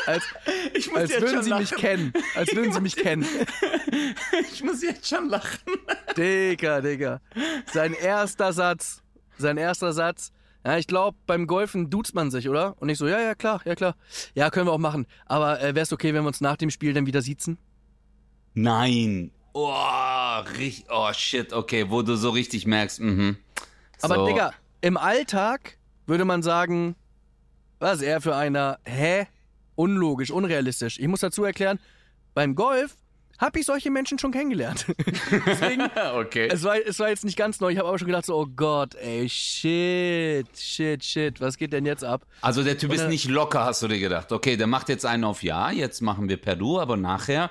[0.05, 0.23] als
[0.73, 2.13] Ich muss als würden sie mich kennen.
[2.35, 3.25] Als würden sie mich kennen.
[4.51, 5.59] Ich muss jetzt schon lachen.
[6.17, 7.21] Digga, Digga.
[7.71, 9.01] Sein erster Satz.
[9.37, 10.31] Sein erster Satz.
[10.65, 12.75] Ja, ich glaube, beim Golfen duzt man sich, oder?
[12.79, 13.95] Und ich so, ja, ja, klar, ja, klar.
[14.33, 15.05] Ja, können wir auch machen.
[15.25, 17.57] Aber äh, wäre es okay, wenn wir uns nach dem Spiel dann wieder siezen?
[18.53, 19.31] Nein.
[19.53, 23.37] Oh, richtig, oh shit, okay, wo du so richtig merkst, mhm.
[24.01, 24.27] Aber so.
[24.27, 26.95] Digga, im Alltag würde man sagen,
[27.79, 28.79] was ist er für einer?
[28.83, 29.27] Hä?
[29.75, 30.99] Unlogisch, unrealistisch.
[30.99, 31.79] Ich muss dazu erklären,
[32.33, 32.95] beim Golf
[33.39, 34.85] habe ich solche Menschen schon kennengelernt.
[35.45, 36.47] Deswegen, Okay.
[36.51, 37.71] es war, es war jetzt nicht ganz neu.
[37.71, 41.85] Ich habe aber schon gedacht so, oh Gott, ey, shit, shit, shit, was geht denn
[41.85, 42.25] jetzt ab?
[42.41, 44.31] Also der Typ ist Oder- nicht locker, hast du dir gedacht.
[44.31, 47.49] Okay, der macht jetzt einen auf Ja, jetzt machen wir per Du, aber nachher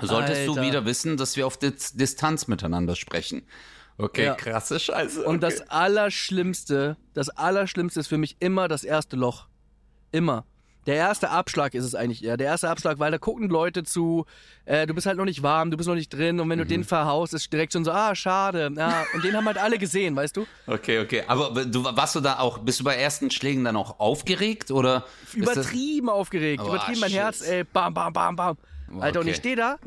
[0.00, 0.62] solltest du Alter.
[0.62, 3.42] wieder wissen, dass wir auf Diz Distanz miteinander sprechen.
[3.98, 4.34] Okay, Ja.
[4.34, 5.24] krasse Scheiße.
[5.24, 5.54] Und okay.
[5.58, 9.48] das Allerschlimmste, das Allerschlimmste ist für mich immer das erste Loch.
[10.12, 10.44] Immer.
[10.86, 12.36] Der erste Abschlag ist es eigentlich eher.
[12.36, 14.26] Der erste Abschlag, weil da gucken Leute zu,
[14.64, 16.66] äh, du bist halt noch nicht warm, du bist noch nicht drin und wenn du
[16.66, 18.70] den verhaust, ist direkt schon so, ah, schade.
[18.76, 20.46] Ja, und den haben halt alle gesehen, weißt du?
[20.66, 21.22] Okay, okay.
[21.28, 25.04] Aber du warst du da auch, bist du bei ersten Schlägen dann auch aufgeregt oder?
[25.34, 27.18] Übertrieben aufgeregt, Oh, übertrieben mein shit.
[27.18, 28.56] Herz, ey, bam, bam, bam, bam.
[29.00, 29.30] Alter, und okay.
[29.30, 29.78] ich stehe da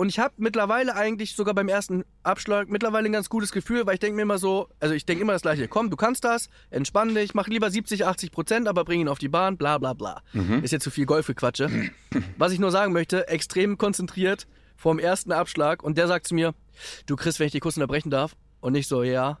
[0.00, 3.92] und ich habe mittlerweile eigentlich sogar beim ersten Abschlag mittlerweile ein ganz gutes Gefühl, weil
[3.94, 6.48] ich denke mir immer so, also ich denke immer das gleiche, komm, du kannst das,
[6.70, 9.92] entspann dich, mach lieber 70, 80 Prozent, aber bring ihn auf die Bahn, bla bla
[9.92, 10.22] bla.
[10.32, 10.64] Mhm.
[10.64, 11.90] Ist jetzt zu viel Golfgequatsche.
[12.38, 16.54] Was ich nur sagen möchte, extrem konzentriert vorm ersten Abschlag und der sagt zu mir,
[17.04, 19.38] du Chris, wenn ich dich kurz unterbrechen darf und ich so, ja,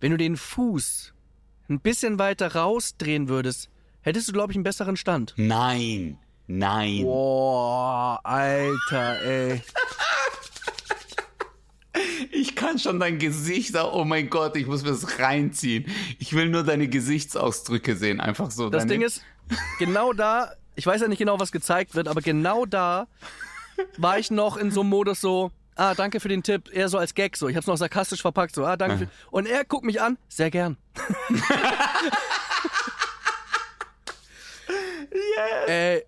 [0.00, 1.14] wenn du den Fuß
[1.70, 3.70] ein bisschen weiter rausdrehen würdest,
[4.02, 5.32] hättest du, glaube ich, einen besseren Stand.
[5.38, 7.02] Nein, nein.
[7.02, 9.62] Boah, Alter, ey.
[12.32, 15.86] Ich kann schon dein Gesicht, oh mein Gott, ich muss mir das reinziehen.
[16.18, 18.68] Ich will nur deine Gesichtsausdrücke sehen, einfach so.
[18.68, 19.22] Das deine, Ding ist,
[19.78, 23.06] genau da, ich weiß ja nicht genau, was gezeigt wird, aber genau da
[23.96, 26.98] war ich noch in so einem Modus so, ah, danke für den Tipp, eher so
[26.98, 27.48] als Gag so.
[27.48, 30.50] Ich hab's noch sarkastisch verpackt, so, ah, danke für, und er guckt mich an, sehr
[30.50, 30.76] gern.
[35.66, 36.04] Ey,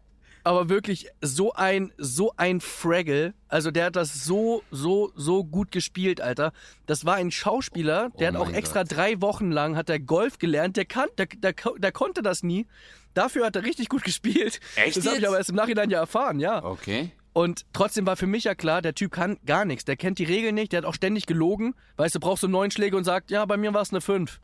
[0.47, 3.35] aber wirklich so ein, so ein Fraggle.
[3.49, 6.53] Also der hat das so, so, so gut gespielt, Alter.
[6.87, 8.93] Das war ein Schauspieler, der Oh hat auch extra Gott.
[8.93, 10.77] drei Wochen lang hat er Golf gelernt.
[10.77, 12.67] Der kann, der, der, der konnte das nie.
[13.13, 14.61] Dafür hat er richtig gut gespielt.
[14.77, 16.65] Echt Das habe ich aber erst im Nachhinein ja erfahren, ja.
[16.65, 17.11] Okay.
[17.33, 19.85] Und trotzdem war für mich ja klar, der Typ kann gar nichts.
[19.85, 21.75] Der kennt die Regeln nicht, der hat auch ständig gelogen.
[21.97, 24.39] Weißt du, brauchst du neun Schläge und sagt, ja, bei mir war es eine fünf.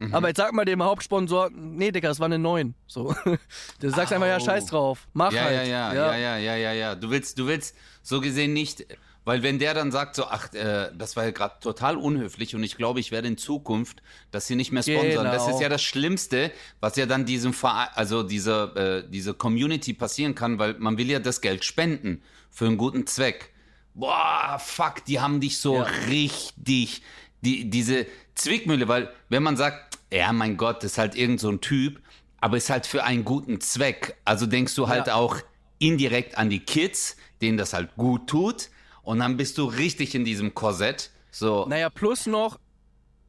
[0.00, 0.14] Mhm.
[0.14, 2.74] Aber jetzt sag mal dem Hauptsponsor, nee, Digga, es war eine neun.
[2.86, 3.14] So.
[3.80, 5.06] Du sagst einfach, ja, scheiß drauf.
[5.12, 5.54] Mach Ja, halt.
[5.56, 6.94] ja, ja, ja, ja, ja, ja, ja.
[6.94, 8.86] Du willst, du willst so gesehen nicht,
[9.26, 12.62] weil wenn der dann sagt so, ach, äh, das war ja gerade total unhöflich und
[12.64, 15.26] ich glaube, ich werde in Zukunft das hier nicht mehr sponsern.
[15.26, 15.54] Das Genau.
[15.56, 20.34] ist ja das Schlimmste, was ja dann diesem Verein, also dieser, äh, diese Community passieren
[20.34, 23.52] kann, weil man will ja das Geld spenden für einen guten Zweck.
[23.92, 25.86] Boah, fuck, die haben dich so Ja.
[26.08, 27.02] richtig,
[27.42, 31.48] die, diese Zwickmühle, weil wenn man sagt, ja, mein Gott, das ist halt irgend so
[31.50, 32.00] ein Typ,
[32.40, 34.16] aber ist halt für einen guten Zweck.
[34.24, 35.14] Also denkst du halt Ja.
[35.14, 35.36] auch
[35.78, 38.68] indirekt an die Kids, denen das halt gut tut.
[39.02, 41.10] Und dann bist du richtig in diesem Korsett.
[41.30, 42.58] So, Naja, plus noch,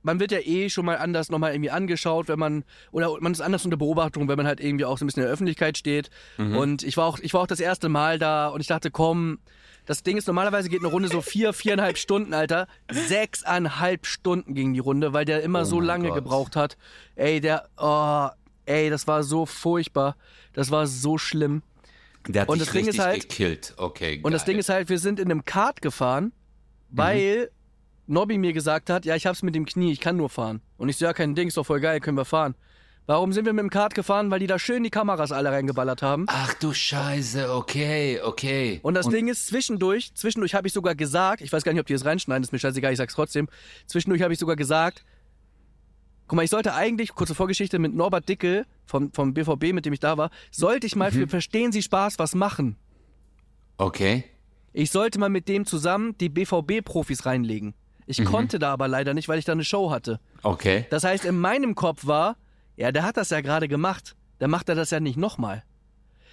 [0.04, 3.42] man wird ja eh schon mal anders nochmal irgendwie angeschaut, wenn man, oder man ist
[3.42, 6.10] anders unter Beobachtung, wenn man halt irgendwie auch so ein bisschen in der Öffentlichkeit steht.
[6.38, 9.40] Und ich war auch, ich war auch das erste Mal da und ich dachte, komm,
[9.92, 12.68] das Ding ist, normalerweise geht eine Runde so vier, viereinhalb Stunden, Alter.
[12.90, 16.16] Sechseinhalb Stunden ging die Runde, weil der immer Oh so lange Gott.
[16.16, 16.78] gebraucht hat.
[17.16, 18.28] Ey, der, oh,
[18.66, 20.16] ey, das war so furchtbar.
[20.54, 21.62] Das war so schlimm.
[22.28, 23.74] der hat und dich das Ding ist halt- gekillt.
[23.78, 24.54] Okay, Und das geil.
[24.54, 26.32] Ding ist halt, wir sind in einem Kart gefahren,
[26.90, 27.52] weil
[28.08, 30.62] Nobby mir gesagt hat, ja, ich hab's mit dem Knie, ich kann nur fahren.
[30.78, 32.56] Und ich so, ja, kein Ding, ist doch voll geil, können wir fahren.
[33.12, 34.32] Warum sind wir mit dem Kart gefahren?
[34.32, 36.28] Weil die da schön die Kameras alle reingeballert haben.
[36.30, 38.80] Ach du Scheiße, okay, okay.
[38.84, 41.88] Und das Ding ist, zwischendurch, zwischendurch habe ich sogar gesagt, ich weiß gar nicht, ob
[41.88, 43.50] die das reinschneiden, ist mir scheißegal, ich sag's trotzdem.
[43.86, 45.04] Zwischendurch habe ich sogar gesagt,
[46.30, 49.92] guck mal, ich sollte eigentlich, kurze Vorgeschichte mit Norbert Dickel vom, vom BVB, mit dem
[49.92, 52.78] ich da war, sollte ich mal für Verstehen Sie Spaß was machen.
[53.78, 54.24] Okay.
[54.72, 57.74] Ich sollte mal mit dem zusammen die BVB-Profis reinlegen.
[58.06, 60.22] Ich konnte da aber leider nicht, weil ich da eine Show hatte.
[60.44, 60.86] Okay.
[60.92, 62.38] Das heißt, in meinem Kopf war,
[62.82, 64.16] ja, der hat das ja gerade gemacht.
[64.40, 65.64] Dann macht er das ja nicht nochmal.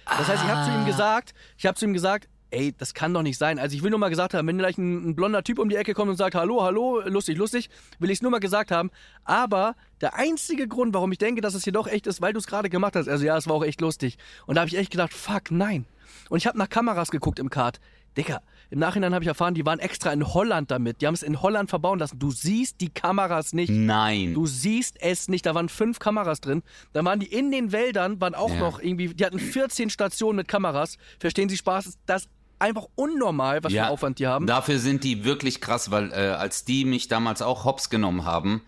[0.05, 3.13] Das heißt, ich habe zu ihm gesagt, ich habe zu ihm gesagt, ey, das kann
[3.13, 3.59] doch nicht sein.
[3.59, 5.75] Also ich will nur mal gesagt haben, wenn gleich ein, ein blonder Typ um die
[5.75, 8.89] Ecke kommt und sagt, hallo, hallo, lustig, lustig, will ich es nur mal gesagt haben.
[9.25, 12.39] Aber der einzige Grund, warum ich denke, dass es hier doch echt ist, weil du
[12.39, 13.07] es gerade gemacht hast.
[13.07, 14.17] Also ja, es war auch echt lustig.
[14.47, 15.85] Und da habe ich echt gedacht, fuck, nein.
[16.31, 17.79] Und ich habe nach Kameras geguckt im Kart.
[18.17, 21.01] Dicker, im Nachhinein habe ich erfahren, die waren extra in Holland damit.
[21.01, 22.19] Die haben es in Holland verbauen lassen.
[22.19, 23.69] Du siehst die Kameras nicht.
[23.71, 24.33] Nein.
[24.35, 25.45] Du siehst es nicht.
[25.45, 26.61] Da waren fünf Kameras drin.
[26.93, 28.59] Da waren die in den Wäldern, waren auch Ja.
[28.59, 30.97] noch irgendwie, die hatten 14 Stationen mit Kameras.
[31.19, 31.87] Verstehen Sie Spaß?
[31.87, 32.27] Ist das
[32.59, 34.45] einfach unnormal, was für einen Aufwand die haben.
[34.45, 38.61] Dafür sind die wirklich krass, weil äh, als die mich damals auch hops genommen haben,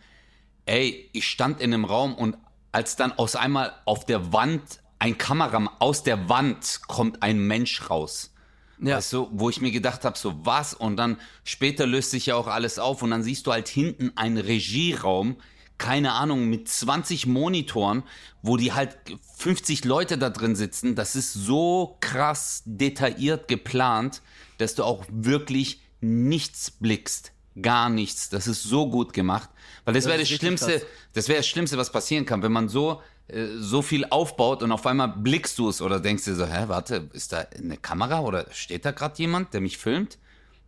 [0.66, 2.38] ey, ich stand in einem Raum und
[2.72, 4.62] als dann aus einmal auf der Wand
[4.98, 8.31] ein Kameramann, aus der Wand kommt ein Mensch raus.
[8.82, 8.98] Ja.
[8.98, 10.74] Weißt du, wo ich mir gedacht habe, so was?
[10.74, 14.12] Und dann später löst sich ja auch alles auf und dann siehst du halt hinten
[14.15, 15.38] einen Regieraum,
[15.78, 18.04] keine Ahnung, mit 20 Monitoren,
[18.41, 18.98] wo die halt
[19.38, 20.96] 50 Leute da drin sitzen.
[20.96, 24.22] Das ist so krass detailliert geplant,
[24.58, 27.32] dass du auch wirklich nichts blickst.
[27.62, 28.30] Gar nichts.
[28.30, 29.50] Das ist so gut gemacht.
[29.86, 30.86] Weil das, Das wäre das Schlimmste, krass.
[31.13, 33.02] das wäre das Schlimmste, was passieren kann, wenn man so
[33.58, 37.10] so viel aufbaut und auf einmal blickst du es oder denkst dir so, hä, warte,
[37.13, 40.17] ist da eine Kamera oder steht da gerade jemand, der mich filmt?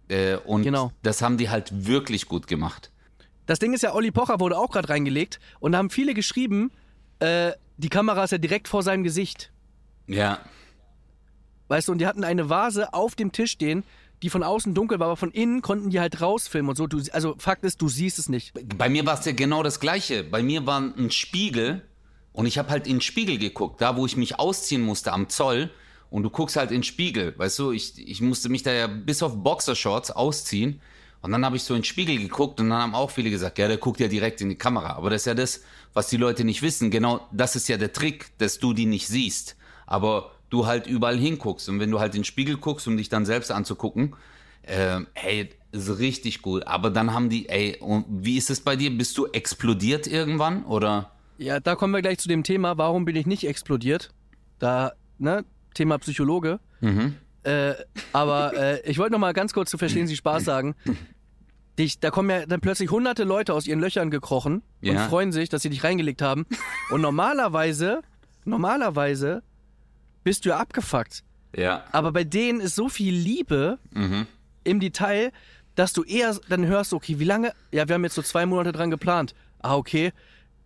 [0.09, 0.91] Äh, und Genau.
[1.01, 2.91] das haben die halt wirklich gut gemacht.
[3.45, 6.71] Das Ding ist ja, Olli Pocher wurde auch gerade reingelegt und da haben viele geschrieben,
[7.19, 9.51] äh, die Kamera ist ja direkt vor seinem Gesicht.
[10.07, 10.39] Ja,
[11.69, 13.83] Weißt du, und die hatten eine Vase auf dem Tisch stehen,
[14.21, 16.87] die von außen dunkel war, aber von innen konnten die halt rausfilmen und so.
[16.87, 18.53] Du, also Fakt ist, du siehst es nicht.
[18.77, 20.23] bei mir war es ja genau das Gleiche.
[20.23, 21.81] Bei mir war ein Spiegel
[22.33, 25.29] und ich habe halt in den Spiegel geguckt, da wo ich mich ausziehen musste am
[25.29, 25.69] Zoll.
[26.09, 28.85] Und du guckst halt in den Spiegel, weißt du, ich, ich musste mich da ja
[28.85, 30.79] bis auf Boxershorts ausziehen.
[31.23, 33.57] Und dann habe ich so in den Spiegel geguckt und dann haben auch viele gesagt,
[33.57, 34.93] ja, der guckt ja direkt in die Kamera.
[34.93, 35.61] Aber das ist ja das,
[35.93, 36.91] was die Leute nicht wissen.
[36.91, 39.55] Genau das ist ja der Trick, dass du die nicht siehst.
[39.87, 41.69] Aber du halt überall hinguckst.
[41.69, 44.15] Und wenn du halt in den Spiegel guckst, um dich dann selbst anzugucken,
[44.65, 46.67] ähm, hey, ist richtig gut.
[46.67, 48.95] Aber dann haben die, ey, und wie ist es bei dir?
[48.95, 51.11] Bist du explodiert irgendwann oder?
[51.43, 54.11] Ja, da kommen wir gleich zu dem Thema, warum bin ich nicht explodiert?
[54.59, 56.59] Da, ne, Thema Psychologe.
[57.43, 57.73] Äh,
[58.13, 60.75] aber äh, ich wollte noch mal ganz kurz zu Verstehen Sie Spaß sagen.
[61.77, 65.09] Dich, da kommen ja dann plötzlich hunderte Leute aus ihren Löchern gekrochen und Ja.
[65.09, 66.45] freuen sich, dass sie dich reingelegt haben.
[66.91, 68.01] Und normalerweise,
[68.45, 69.43] normalerweise
[70.23, 71.23] bist du ja abgefuckt.
[71.55, 71.83] Ja.
[71.91, 73.79] Aber bei denen ist so viel Liebe
[74.63, 75.31] im Detail,
[75.75, 77.51] dass du eher dann hörst, okay, wie lange?
[77.73, 79.33] Ja, wir haben jetzt so zwei Monate dran geplant.
[79.59, 80.13] Ah, okay.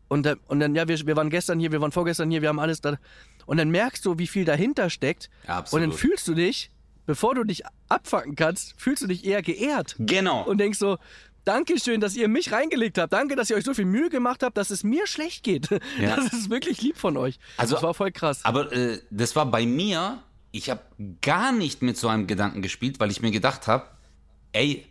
[0.07, 2.49] Und, dann- und dann, ja, wir, wir waren gestern hier, wir waren vorgestern hier, wir
[2.49, 2.97] haben alles da.
[3.45, 5.29] Und dann merkst du, wie viel dahinter steckt.
[5.47, 5.83] Ja, Und absolut.
[5.91, 6.71] dann fühlst du dich,
[7.05, 9.95] bevor du dich abfacken kannst, fühlst du dich eher geehrt.
[9.99, 10.43] Genau.
[10.43, 10.97] Und denkst so,
[11.45, 13.13] Dankeschön, dass ihr mich reingelegt habt.
[13.13, 15.69] Danke, dass ihr euch so viel Mühe gemacht habt, dass es mir schlecht geht.
[15.97, 16.15] Ja.
[16.17, 17.39] Das ist wirklich lieb von euch.
[17.55, 18.43] Also- das war voll krass.
[18.43, 20.81] Aber äh, das war bei mir, ich habe
[21.21, 23.85] gar nicht mit so einem Gedanken gespielt, weil ich mir gedacht habe,
[24.51, 24.85] ey,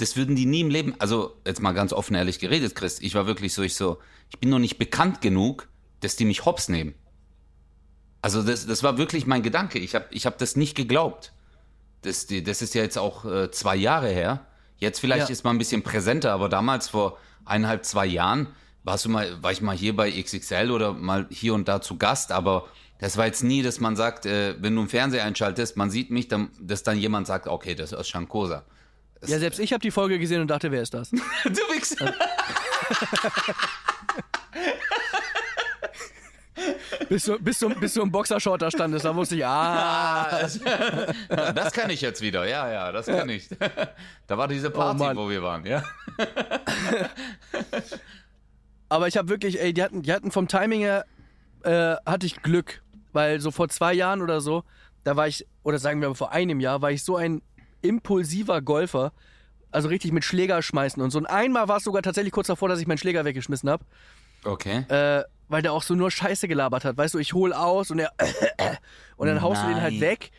[0.00, 3.14] das würden die nie im Leben, also jetzt mal ganz offen ehrlich geredet, Chris, ich
[3.14, 3.98] war wirklich so, ich so,
[4.30, 5.68] ich bin noch nicht bekannt genug,
[6.00, 6.94] dass die mich hops nehmen.
[8.22, 9.78] Also das, das war wirklich mein Gedanke.
[9.78, 11.32] Ich habe ich hab das nicht geglaubt.
[12.02, 14.46] Das, das ist ja jetzt auch äh, zwei Jahre her.
[14.78, 15.32] Jetzt vielleicht Ja.
[15.32, 18.48] ist mal ein bisschen präsenter, aber damals vor eineinhalb, zwei Jahren
[18.84, 21.98] warst du mal, war ich mal hier bei XXL oder mal hier und da zu
[21.98, 25.76] Gast, aber das war jetzt nie, dass man sagt, äh, wenn du einen Fernseher einschaltest,
[25.76, 28.64] man sieht mich, dann, dass dann jemand sagt, okay, das ist aus Shankosa.
[29.26, 31.10] Ja, selbst ich habe die Folge gesehen und dachte, wer ist das?
[31.44, 32.14] Du Wichser.
[37.08, 40.48] bis, du, bis, du, bis du im Boxershort da standest, da wusste ich, ah.
[41.28, 43.48] Das kann ich jetzt wieder, ja, ja, das kann ich.
[44.26, 45.82] Da war diese Party, Oh wo wir waren, ja.
[48.88, 51.04] Aber ich habe wirklich, ey, die hatten, die hatten vom Timing her,
[51.62, 52.82] äh, hatte ich Glück.
[53.12, 54.62] Weil so vor zwei Jahren oder so,
[55.04, 57.42] da war ich, oder sagen wir mal vor einem Jahr, war ich so ein
[57.82, 59.12] impulsiver Golfer.
[59.70, 61.18] Also richtig mit Schläger schmeißen und so.
[61.18, 63.84] Und einmal war es sogar tatsächlich kurz davor, dass ich meinen Schläger weggeschmissen habe.
[64.44, 64.84] Okay.
[64.88, 66.96] Äh, weil der auch so nur Scheiße gelabert hat.
[66.96, 68.12] Weißt du, ich hol aus und er
[69.16, 70.00] und dann haust du den halt Nein.
[70.00, 70.30] weg.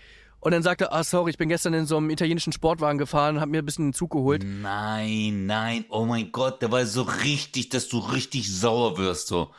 [0.42, 3.40] Und dann sagt er, ah sorry, ich bin gestern in so einem italienischen Sportwagen gefahren,
[3.40, 4.44] hab mir ein bisschen einen Zug geholt.
[4.44, 9.52] Nein, nein, oh mein Gott, der war so richtig, dass du richtig sauer wirst, so.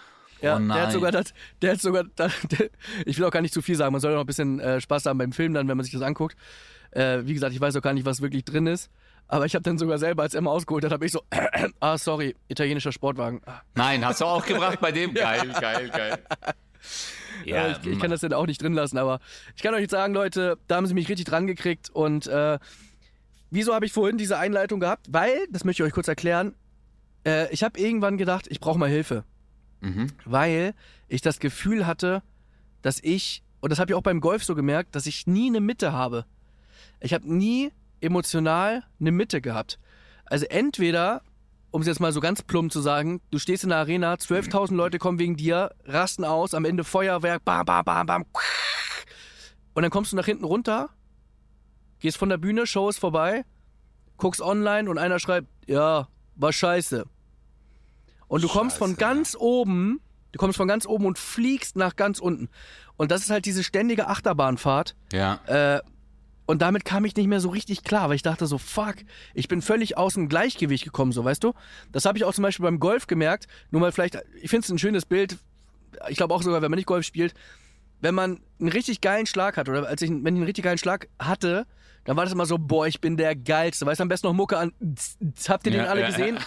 [0.42, 2.70] Ja, oh der hat sogar das, der hat sogar, das, der,
[3.06, 4.80] ich will auch gar nicht zu viel sagen, man soll ja noch ein bisschen äh,
[4.80, 6.36] Spaß haben beim Film dann, wenn man sich das anguckt.
[6.90, 8.90] Äh, wie gesagt, ich weiß auch gar nicht, was wirklich drin ist.
[9.28, 11.22] Aber ich habe dann sogar selber, als er mal ausgeholt hat, habe ich so,
[11.80, 13.40] ah, sorry, italienischer Sportwagen.
[13.46, 15.14] Ah, Nein, hast du auch gebracht bei dem?
[15.14, 16.18] Geil, geil, geil.
[17.44, 19.18] Ja, äh, ich, ich kann das dann auch nicht drin lassen, aber
[19.56, 21.90] ich kann euch jetzt sagen, Leute, da haben sie mich richtig dran gekriegt.
[21.90, 22.58] Und äh,
[23.50, 25.06] wieso habe ich vorhin diese Einleitung gehabt?
[25.10, 26.54] Weil, das möchte ich euch kurz erklären,
[27.26, 29.24] äh, ich habe irgendwann gedacht, ich brauche mal Hilfe.
[29.82, 30.06] Mhm.
[30.24, 30.74] weil
[31.08, 32.22] ich das Gefühl hatte,
[32.82, 35.60] dass ich, und das habe ich auch beim Golf so gemerkt, dass ich nie eine
[35.60, 36.24] Mitte habe.
[37.00, 39.78] Ich habe nie emotional eine Mitte gehabt.
[40.24, 41.22] Also entweder,
[41.72, 44.74] um es jetzt mal so ganz plump zu sagen, du stehst in der Arena, 12.000
[44.74, 48.24] Leute kommen wegen dir, rasten aus, am Ende Feuerwerk, bam, bam, bam, bam.
[49.74, 50.90] Und dann kommst du nach hinten runter,
[51.98, 53.44] gehst von der Bühne, Show ist vorbei,
[54.16, 57.06] guckst online und einer schreibt, ja, war scheiße.
[58.32, 60.00] Und du kommst von Scheiße, ganz oben,
[60.32, 62.48] du kommst von ganz oben und fliegst nach ganz unten.
[62.96, 64.96] Und das ist halt diese ständige Achterbahnfahrt.
[65.12, 65.40] Ja.
[65.44, 65.82] Äh,
[66.46, 68.94] und damit kam ich nicht mehr so richtig klar, weil ich dachte so, fuck,
[69.34, 71.52] ich bin völlig aus dem Gleichgewicht gekommen, so, weißt du?
[71.92, 73.48] Das habe ich auch zum Beispiel beim Golf gemerkt.
[73.70, 75.36] Nur mal vielleicht, ich finde es ein schönes Bild.
[76.08, 77.34] Ich glaube auch sogar, wenn man nicht Golf spielt,
[78.00, 80.78] wenn man einen richtig geilen Schlag hat, oder als ich, wenn ich einen richtig geilen
[80.78, 81.66] Schlag hatte,
[82.04, 83.84] dann war das immer so, boah, ich bin der Geilste.
[83.84, 84.72] Weißt du, am besten noch Mucke an.
[85.48, 86.38] Habt ihr den Ja, alle ja, gesehen?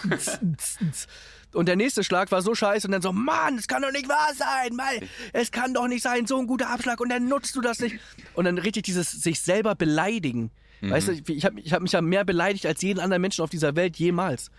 [1.56, 4.08] Und der nächste Schlag war so scheiße und dann so, Mann, es kann doch nicht
[4.08, 7.56] wahr sein, weil es kann doch nicht sein, so ein guter Abschlag und dann nutzt
[7.56, 7.96] du das nicht.
[8.34, 10.50] Und dann richtig dieses sich selber beleidigen.
[10.82, 13.50] Weißt du, ich habe ich hab mich ja mehr beleidigt als jeden anderen Menschen auf
[13.50, 14.50] dieser Welt jemals.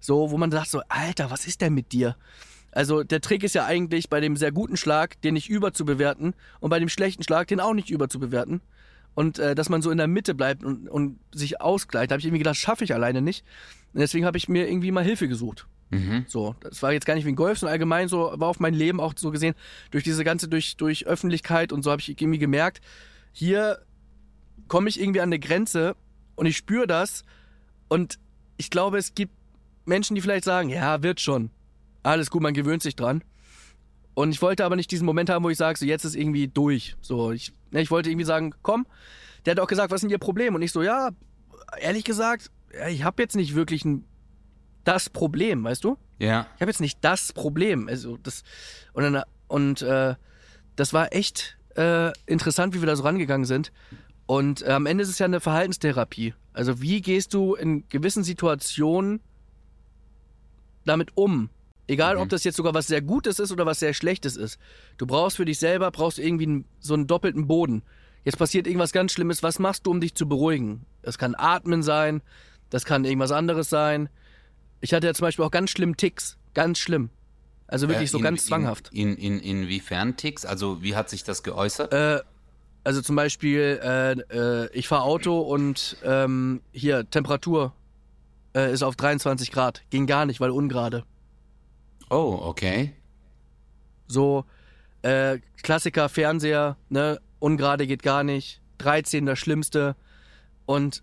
[0.00, 2.16] So, wo man sagt so, Alter, was ist denn mit dir?
[2.72, 6.70] Also der Trick ist ja eigentlich bei dem sehr guten Schlag, den nicht überzubewerten und
[6.70, 8.60] bei dem schlechten Schlag, den auch nicht überzubewerten.
[9.14, 12.10] Und äh, dass man so in der Mitte bleibt und, und sich ausgleicht.
[12.10, 13.44] Da habe ich irgendwie gedacht, schaffe ich alleine nicht.
[13.92, 15.68] Und deswegen habe ich mir irgendwie mal Hilfe gesucht.
[15.94, 16.24] Mhm.
[16.28, 19.00] So, das war jetzt gar nicht wegen Golf, sondern allgemein so, war auf mein Leben
[19.00, 19.54] auch so gesehen,
[19.90, 22.80] durch diese ganze, durch, durch Öffentlichkeit und so habe ich irgendwie gemerkt,
[23.32, 23.78] hier
[24.68, 25.96] komme ich irgendwie an eine Grenze
[26.36, 27.24] und ich spüre das
[27.88, 28.18] und
[28.56, 29.32] ich glaube, es gibt
[29.84, 31.50] Menschen, die vielleicht sagen, ja, wird schon.
[32.02, 33.22] Alles gut, man gewöhnt sich dran.
[34.14, 36.48] Und ich wollte aber nicht diesen Moment haben, wo ich sage, so jetzt ist irgendwie
[36.48, 36.96] durch.
[37.00, 38.86] So, ich, ne, ich wollte irgendwie sagen, komm.
[39.44, 40.54] Der hat auch gesagt, was denn Ihr Problem?
[40.54, 41.10] Und ich so, ja,
[41.80, 42.50] ehrlich gesagt,
[42.88, 44.04] ich habe jetzt nicht wirklich ein,
[44.84, 45.96] das Problem, weißt du?
[46.18, 46.46] Ja.
[46.56, 47.88] Ich habe jetzt nicht das Problem.
[47.88, 48.42] Also das
[48.92, 50.14] und dann, und äh,
[50.76, 53.72] das war echt äh, interessant, wie wir da so rangegangen sind.
[54.26, 56.34] Und äh, am Ende ist es ja eine Verhaltenstherapie.
[56.52, 59.20] Also wie gehst du in gewissen Situationen
[60.84, 61.50] damit um?
[61.86, 62.22] Egal, Mhm.
[62.22, 64.58] ob das jetzt sogar was sehr Gutes ist oder was sehr Schlechtes ist.
[64.96, 67.82] Du brauchst für dich selber, brauchst irgendwie einen, so einen doppelten Boden.
[68.24, 69.42] Jetzt passiert irgendwas ganz Schlimmes.
[69.42, 70.86] Was machst du, um dich zu beruhigen?
[71.02, 72.22] Das kann Atmen sein,
[72.70, 74.08] das kann irgendwas anderes sein.
[74.84, 76.36] Ich hatte ja zum Beispiel auch ganz schlimm Ticks.
[76.52, 77.08] Ganz schlimm.
[77.66, 78.90] Also wirklich Äh, so in- ganz zwanghaft.
[78.92, 80.44] In, in, in, inwiefern Ticks?
[80.44, 81.90] Also wie hat sich das geäußert?
[81.94, 82.20] Äh,
[82.84, 87.72] also zum Beispiel, äh, äh, ich fahre Auto und ähm, hier, Temperatur
[88.54, 89.82] äh, ist auf 23 Grad.
[89.88, 91.04] Ging gar nicht, weil ungerade.
[92.10, 92.92] oh, okay.
[94.06, 94.44] So,
[95.00, 99.96] äh, Klassiker, Fernseher, ne, ungerade geht gar nicht, 13 das Schlimmste.
[100.66, 101.02] Und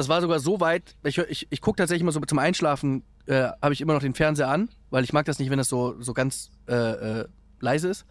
[0.00, 3.48] das war sogar so weit, ich, ich, ich gucke tatsächlich immer so zum Einschlafen, äh,
[3.62, 6.00] habe ich immer noch den Fernseher an, weil ich mag das nicht, wenn das so,
[6.00, 6.74] so ganz äh,
[7.20, 7.28] äh,
[7.60, 8.06] leise ist.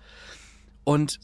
[0.84, 1.20] Und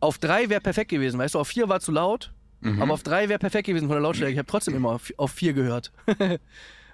[0.00, 2.82] auf drei wäre perfekt gewesen, weißt du, auf vier war zu laut, Mhm.
[2.82, 4.32] aber auf drei wäre perfekt gewesen von der Lautstärke.
[4.32, 5.92] Ich habe trotzdem immer auf, auf vier gehört.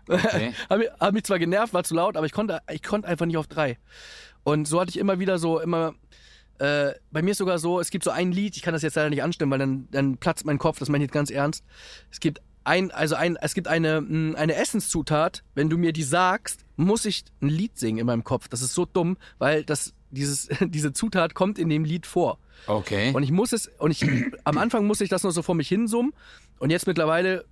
[0.08, 0.52] Okay.
[0.70, 3.26] Hab, mich- hab mich zwar genervt, war zu laut, aber ich konnte, ich konnte einfach
[3.26, 3.76] nicht auf drei.
[4.44, 5.94] Und so hatte ich immer wieder so, immer,
[6.60, 8.94] äh, bei mir ist sogar so, es gibt so ein Lied, ich kann das jetzt
[8.94, 11.64] leider nicht anstimmen, weil dann, dann platzt mein Kopf, das meine ich jetzt ganz ernst.
[12.12, 16.02] Es gibt ein, also ein, es gibt eine, mh, eine Essenszutat, wenn du mir die
[16.02, 18.48] sagst, muss ich ein Lied singen in meinem Kopf.
[18.48, 22.38] Das ist so dumm, weil das, dieses, diese Zutat kommt in dem Lied vor.
[22.66, 23.12] Okay.
[23.14, 24.04] Und ich muss es, und ich,
[24.44, 26.12] am Anfang musste ich das noch so vor mich hinsummen.
[26.58, 27.44] Und jetzt mittlerweile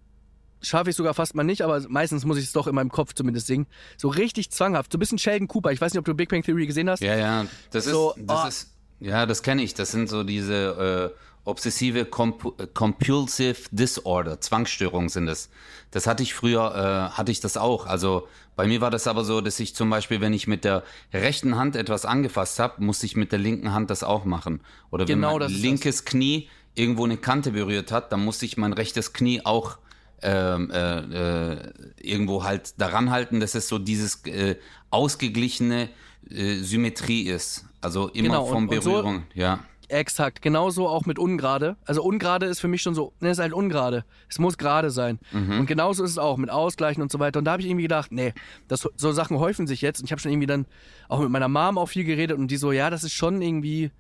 [0.63, 3.15] schaffe ich sogar fast mal nicht, aber meistens muss ich es doch in meinem Kopf
[3.15, 3.67] zumindest singen.
[3.97, 4.91] So richtig zwanghaft.
[4.91, 5.71] So ein bisschen Sheldon Cooper.
[5.73, 7.01] Ich weiß nicht, ob du Big Bang Theory gesehen hast.
[7.01, 8.49] Ja, ja, das So, ist, das oh.
[8.49, 9.75] ist, ja, das kenne ich.
[9.75, 15.51] Das sind so diese äh, obsessive Comp Compulsive Disorder, Zwangsstörungen sind es.
[15.91, 17.87] Das hatte ich früher, äh, hatte ich das auch.
[17.87, 18.27] Also
[18.57, 21.57] bei mir war das aber so, dass ich zum Beispiel, wenn ich mit der rechten
[21.57, 24.61] Hand etwas angefasst habe, musste ich mit der linken Hand das auch machen.
[24.91, 28.47] Oder wenn Genau, mein das ist linkes Knie irgendwo eine Kante berührt hat, dann musste
[28.47, 29.79] ich mein rechtes Knie auch
[30.23, 34.57] ähm, äh, äh, irgendwo halt daran halten, dass es so dieses äh,
[34.91, 35.91] ausgeglichene
[36.31, 37.67] äh, Symmetrie ist.
[37.81, 39.61] Also immer Genau, von und- und so- Berührung, ja.
[39.95, 40.43] Exakt.
[40.43, 41.77] Genauso auch mit ungerade.
[41.85, 44.05] Also ungerade ist für mich schon so, ne, ist halt ungerade.
[44.29, 45.21] Es muss gerade sein.
[45.61, 47.39] Und genauso ist es auch mit Ausgleichen und so weiter.
[47.39, 48.35] Und da habe ich irgendwie gedacht, nee,
[48.67, 50.01] das, so Sachen häufen sich jetzt.
[50.01, 50.67] Und ich habe schon irgendwie dann
[51.09, 53.93] auch mit meiner Mom auch viel geredet und die so, ja, das ist schon irgendwie,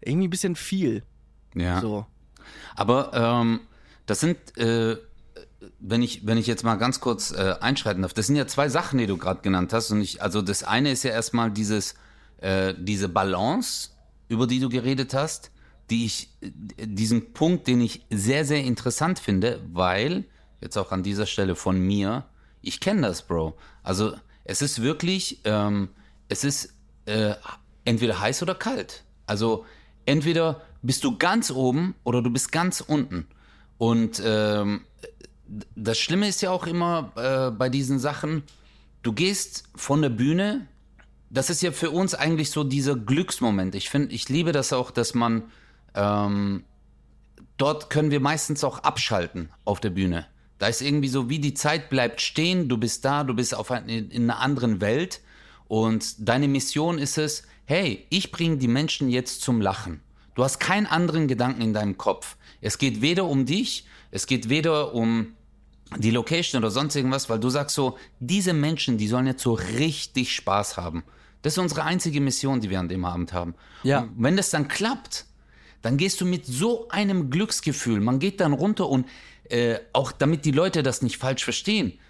[0.00, 1.02] irgendwie ein bisschen viel.
[1.54, 1.80] ja.
[1.80, 2.06] So.
[2.74, 3.60] Aber ähm,
[4.06, 4.96] das sind, äh,
[5.80, 8.68] wenn ich, wenn ich jetzt mal ganz kurz äh, einschreiten darf, das sind ja zwei
[8.68, 9.90] Sachen, die du gerade genannt hast.
[9.90, 11.94] Und ich, also das eine ist ja erstmal dieses,
[12.38, 13.90] äh, diese Balance,
[14.28, 15.50] über die du geredet hast,
[15.90, 20.24] die ich, diesen Punkt, den ich sehr, sehr interessant finde, weil,
[20.60, 22.24] jetzt auch an dieser Stelle von mir,
[22.60, 23.56] ich kenne das, Bro.
[23.82, 25.88] Also es ist wirklich, ähm,
[26.28, 27.34] es ist äh,
[27.84, 29.04] entweder heiß oder kalt.
[29.26, 29.64] Also
[30.04, 33.26] entweder bist du ganz oben oder du bist ganz unten.
[33.78, 34.84] Und ähm,
[35.74, 38.42] das Schlimme ist ja auch immer äh, bei diesen Sachen,
[39.02, 40.66] du gehst von der Bühne,
[41.36, 43.74] das ist ja für uns eigentlich so dieser Glücksmoment.
[43.74, 45.42] Ich finde, ich liebe das auch, dass man
[45.94, 46.64] ähm,
[47.58, 50.26] dort können wir meistens auch abschalten auf der Bühne.
[50.58, 53.70] Da ist irgendwie so, wie die Zeit bleibt stehen, du bist da, du bist auf
[53.70, 55.20] ein, in, in einer anderen Welt
[55.68, 60.00] und deine Mission ist es, hey, ich bringe die Menschen jetzt zum Lachen.
[60.36, 62.36] Du hast keinen anderen Gedanken in deinem Kopf.
[62.62, 65.34] Es geht weder um dich, es geht weder um
[65.98, 69.52] die Location oder sonst irgendwas, weil du sagst so, diese Menschen, die sollen jetzt so
[69.52, 71.04] richtig Spaß haben.
[71.46, 73.54] Das ist unsere einzige Mission, die wir an dem Abend haben.
[73.84, 74.00] Ja.
[74.00, 75.26] Und wenn das dann klappt,
[75.80, 79.06] dann gehst du mit so einem Glücksgefühl, man geht dann runter und
[79.48, 82.00] äh, auch damit die Leute das nicht falsch verstehen,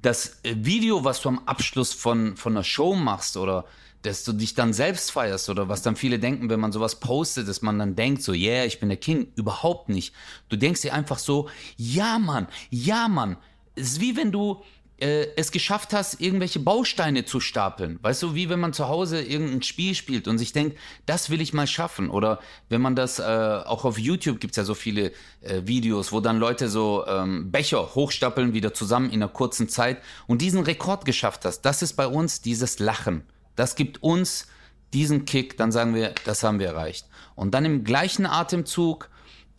[0.00, 3.66] das äh, Video, was du am Abschluss von, von einer Show machst oder
[4.00, 7.48] dass du dich dann selbst feierst oder was dann viele denken, wenn man sowas postet,
[7.48, 9.30] dass man dann denkt so, yeah, ich bin der King.
[9.36, 10.14] Überhaupt nicht.
[10.48, 13.36] Du denkst dir einfach so, ja Mann, ja Mann.
[13.74, 14.62] Es ist wie wenn du
[14.98, 17.98] äh, es geschafft hast, irgendwelche Bausteine zu stapeln.
[18.02, 21.40] Weißt du, wie wenn man zu Hause irgendein Spiel spielt und sich denkt, das will
[21.40, 22.08] ich mal schaffen.
[22.08, 26.20] Oder wenn man das, äh, auch auf YouTube gibt's ja so viele äh, Videos, wo
[26.20, 31.04] dann Leute so ähm, Becher hochstapeln, wieder zusammen in einer kurzen Zeit und diesen Rekord
[31.04, 31.62] geschafft hast.
[31.62, 33.22] Das ist bei uns dieses Lachen.
[33.54, 34.46] Das gibt uns
[34.92, 37.06] diesen Kick, dann sagen wir, das haben wir erreicht.
[37.34, 39.10] Und dann im gleichen Atemzug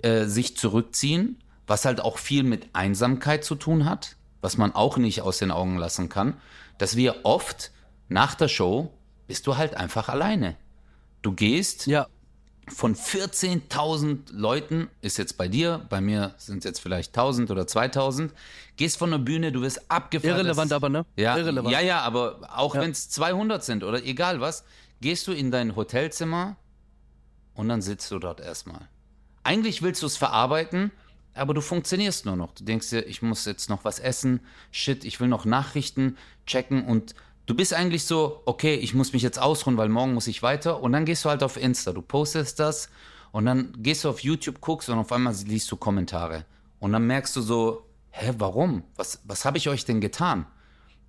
[0.02, 4.98] äh, sich zurückziehen, was halt auch viel mit Einsamkeit zu tun hat, was man auch
[4.98, 6.36] nicht aus den Augen lassen kann,
[6.78, 7.72] dass wir oft
[8.10, 8.94] nach der Show
[9.28, 10.56] bist du halt einfach alleine.
[11.22, 12.08] Du gehst Ja.
[12.70, 17.66] von 14.000 Leuten, ist jetzt bei dir, bei mir sind es jetzt vielleicht 1000 oder
[17.68, 18.34] 2000,
[18.76, 20.36] gehst von der Bühne, du wirst abgefahren.
[20.36, 21.06] Irrelevant aber, ne?
[21.16, 21.72] Ja, Irrelevant.
[21.74, 22.82] ja, ja, aber auch Ja.
[22.82, 24.64] wenn es 200 sind oder egal was,
[25.02, 26.56] gehst du in dein Hotelzimmer
[27.54, 28.88] und dann sitzt du dort erstmal.
[29.44, 30.92] Eigentlich willst du es verarbeiten,
[31.38, 32.54] aber du funktionierst nur noch.
[32.54, 36.86] Du denkst dir, ich muss jetzt noch was essen, shit, ich will noch Nachrichten checken.
[36.86, 37.16] Und
[37.46, 40.82] du bist eigentlich so, okay, ich muss mich jetzt ausruhen, weil morgen muss ich weiter.
[40.82, 42.90] Und dann gehst du halt auf Insta, du postest das.
[43.32, 46.46] Und dann gehst du auf YouTube, guckst und auf einmal liest du Kommentare.
[46.80, 48.84] Und dann merkst du so, hä, warum?
[48.96, 50.46] Was, was habe ich euch denn getan?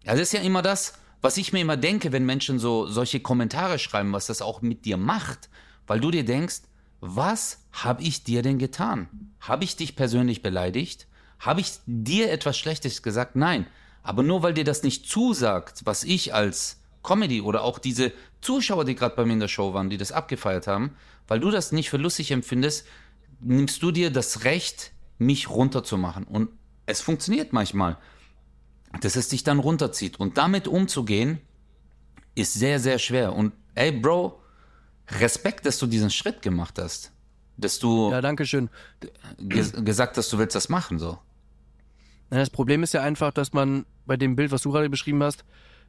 [0.05, 3.21] Ja, das ist ja immer das, was ich mir immer denke, wenn Menschen so solche
[3.21, 5.49] Kommentare schreiben, was das auch mit dir macht,
[5.87, 6.63] weil du dir denkst,
[7.01, 9.09] was habe ich dir denn getan?
[9.41, 11.07] Habe ich dich persönlich beleidigt?
[11.39, 13.37] Habe ich dir etwas Schlechtes gesagt?
[13.37, 13.67] Nein.
[14.03, 18.85] Aber nur weil dir das nicht zusagt, was ich als Comedy oder auch diese Zuschauer,
[18.85, 20.97] die gerade bei mir in der Show waren, die das abgefeiert haben,
[21.27, 22.87] weil du das nicht für lustig empfindest,
[23.41, 26.25] nimmst du dir das Recht, mich runterzumachen.
[26.25, 26.51] Und
[26.87, 27.99] es funktioniert manchmal,
[29.01, 30.19] dass es dich dann runterzieht.
[30.19, 31.41] Und damit umzugehen,
[32.35, 33.35] ist sehr, sehr schwer.
[33.35, 34.41] Und ey, Bro,
[35.21, 37.13] Respekt, dass du diesen Schritt gemacht hast.
[37.57, 38.69] Dass du Ja, danke schön.
[39.39, 41.19] ges gesagt hast, du willst das machen, so.
[42.31, 45.45] Das Problem ist ja einfach, dass man bei dem Bild, was du gerade beschrieben hast,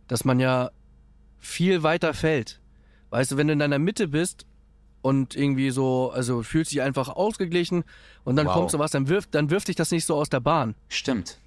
[0.07, 0.71] dass man ja
[1.37, 2.59] viel weiter fällt.
[3.09, 4.45] Weißt du, wenn du in deiner Mitte bist
[5.01, 7.83] und irgendwie so, also fühlst dich einfach ausgeglichen
[8.23, 8.53] und dann Wow.
[8.53, 10.75] kommt sowas, dann wirft, dann wirft dich das nicht so aus der Bahn.
[10.87, 11.37] Stimmt.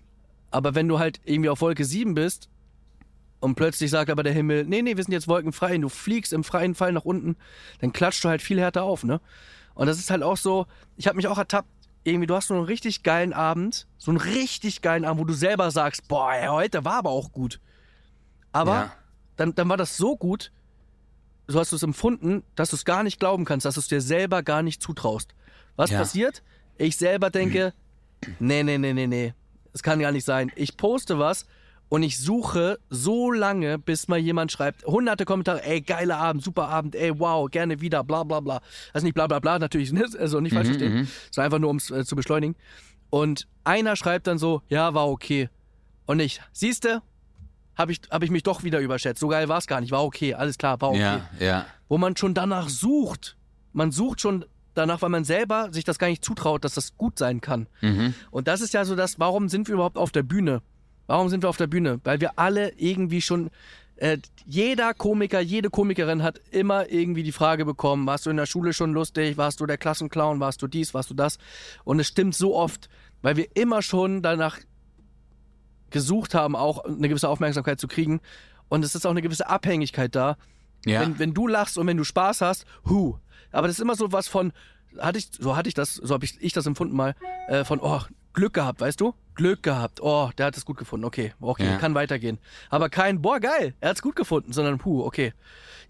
[0.51, 2.49] Aber wenn du halt irgendwie auf Wolke 7 bist
[3.43, 6.33] und plötzlich sagt aber der Himmel, nee, nee, wir sind jetzt wolkenfrei und du fliegst
[6.33, 7.37] im freien Fall nach unten,
[7.81, 9.21] dann klatscht du halt viel härter auf, ne?
[9.75, 10.67] Und das ist halt auch so,
[10.97, 11.69] ich habe mich auch ertappt,
[12.05, 15.33] irgendwie, du hast so einen richtig geilen Abend, so einen richtig geilen Abend, wo du
[15.35, 17.61] selber sagst, boah, ey, heute war aber auch gut.
[18.53, 18.93] Aber Ja.
[19.37, 20.53] dann, dann war das so gut,
[21.49, 23.89] so hast du es empfunden, dass du es gar nicht glauben kannst, dass du es
[23.89, 25.35] dir selber gar nicht zutraust.
[25.75, 25.99] Was Ja.
[25.99, 26.43] passiert?
[26.79, 27.75] Ich selber denke,
[28.39, 29.35] nee, nee, nee, nee, nee,
[29.73, 30.53] es kann gar nicht sein.
[30.55, 31.47] Ich poste was
[31.93, 36.69] und ich suche so lange, bis mal jemand schreibt, hunderte Kommentare, ey, geiler Abend, super
[36.69, 38.63] Abend, ey, wow, gerne wieder, bla bla bla.
[38.95, 40.07] Also nicht bla bla bla, natürlich, ne?
[40.19, 42.57] also nicht falsch verstehen, sondern einfach nur, um es äh, zu beschleunigen.
[43.11, 45.51] Und einer schreibt dann so, ja, war okay.
[46.07, 47.03] Und ich, siehste,
[47.77, 49.21] habe ich, hab ich mich doch wieder überschätzt.
[49.21, 51.67] So geil war es gar nicht, war okay, alles klar, war okay Ja, ja.
[51.91, 53.37] wo man schon danach sucht.
[53.75, 57.19] Man sucht schon danach, weil man selber sich das gar nicht zutraut, dass das gut
[57.19, 57.69] sein kann.
[57.83, 58.15] Mhm.
[58.31, 60.63] Und das ist ja so das, warum sind wir überhaupt auf der Bühne?
[61.13, 62.01] Warum sind wir auf der Bühne?
[62.05, 63.51] Weil wir alle irgendwie schon,
[63.97, 68.47] äh, jeder Komiker, jede Komikerin hat immer irgendwie die Frage bekommen, warst du in der
[68.47, 71.37] Schule schon lustig, warst du der Klassenclown, warst du dies, warst du das?
[71.85, 72.89] Und es stimmt so oft,
[73.21, 74.57] weil wir immer schon danach
[75.91, 78.23] gesucht haben, auch eine gewisse Aufmerksamkeit zu kriegen.
[78.71, 80.39] Und es ist auch eine gewisse Abhängigkeit da,
[80.87, 81.03] Ja.
[81.03, 83.19] wenn, wenn du lachst und wenn du Spaß hast, hu.
[83.51, 84.55] Aber das ist immer so was von,
[84.97, 87.15] hatte ich, so hatte ich das, so habe ich, ich das empfunden mal,
[87.49, 88.01] äh, von, oh,
[88.35, 89.15] Glück gehabt, weißt du?
[89.35, 90.01] Glück gehabt.
[90.03, 91.05] Oh, der hat es gut gefunden.
[91.07, 91.79] Okay, okay, Ja.
[91.79, 92.39] kann weitergehen.
[92.71, 95.33] Aber kein, boah, geil, er hat es gut gefunden, sondern, puh, okay,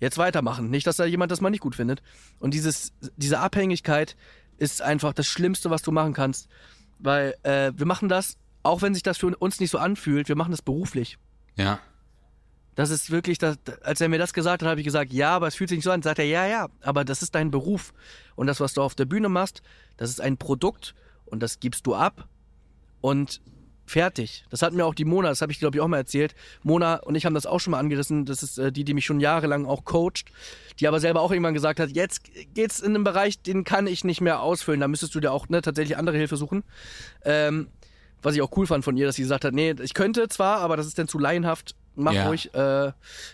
[0.01, 0.71] jetzt weitermachen.
[0.71, 2.03] Nicht, dass da jemand das mal nicht gut findet.
[2.39, 4.17] Und dieses, diese Abhängigkeit
[4.59, 6.49] ist einfach das Schlimmste, was du machen kannst.
[6.99, 10.37] Weil äh, wir machen das, auch wenn sich das für uns nicht so anfühlt, wir
[10.37, 11.19] machen das beruflich.
[11.57, 11.79] ja.
[12.75, 15.47] Das ist wirklich, das, als er mir das gesagt hat, habe ich gesagt, ja, aber
[15.47, 16.01] es fühlt sich nicht so an.
[16.01, 17.93] Sagt er, ja, ja, aber das ist dein Beruf.
[18.35, 19.61] Und das, was du auf der Bühne machst,
[19.99, 20.95] das ist ein Produkt
[21.27, 22.29] und das gibst du ab
[23.03, 23.43] und
[23.85, 24.45] fertig.
[24.49, 26.35] Das hat mir auch die Mona, das habe ich glaube ich auch mal erzählt.
[26.63, 28.25] Mona und ich haben das auch schon mal angerissen.
[28.25, 30.25] Das ist äh, die, die mich schon jahrelang auch coacht,
[30.81, 32.23] die aber selber auch irgendwann gesagt hat, jetzt
[32.55, 34.81] geht's in einen Bereich, den kann ich nicht mehr ausfüllen.
[34.81, 36.65] Da müsstest du dir auch ne, tatsächlich andere Hilfe suchen.
[37.25, 37.69] Ähm,
[38.23, 40.59] was ich auch cool fand von ihr, dass sie gesagt hat, nee, ich könnte zwar,
[40.59, 41.75] aber das ist dann zu laienhaft.
[41.95, 42.29] Mach Ja.
[42.29, 42.55] ruhig.
[42.55, 42.93] Äh,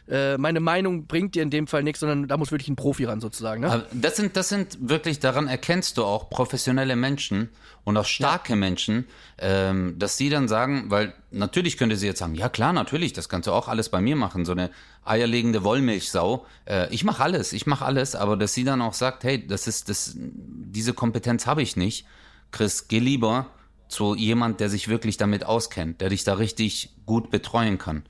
[0.08, 3.04] äh, meine Meinung bringt dir in dem Fall nichts, sondern da muss wirklich ein Profi
[3.04, 3.60] ran sozusagen.
[3.62, 3.86] Ne?
[3.92, 7.50] Das sind, das sind wirklich, daran erkennst du auch professionelle Menschen
[7.84, 9.06] und auch starke Menschen,
[9.38, 13.28] ähm, dass sie dann sagen, weil natürlich könnte sie jetzt sagen, ja klar, natürlich, das
[13.28, 14.70] kannst du auch alles bei mir machen, so eine
[15.04, 16.44] eierlegende Wollmilchsau.
[16.66, 19.66] Äh, ich mache alles, ich mache alles, aber dass sie dann auch sagt, hey, das
[19.66, 22.06] ist, das, diese Kompetenz habe ich nicht.
[22.50, 23.46] Chris, geh lieber
[23.88, 28.04] zu jemand, der sich wirklich damit auskennt, der dich da richtig gut betreuen kann.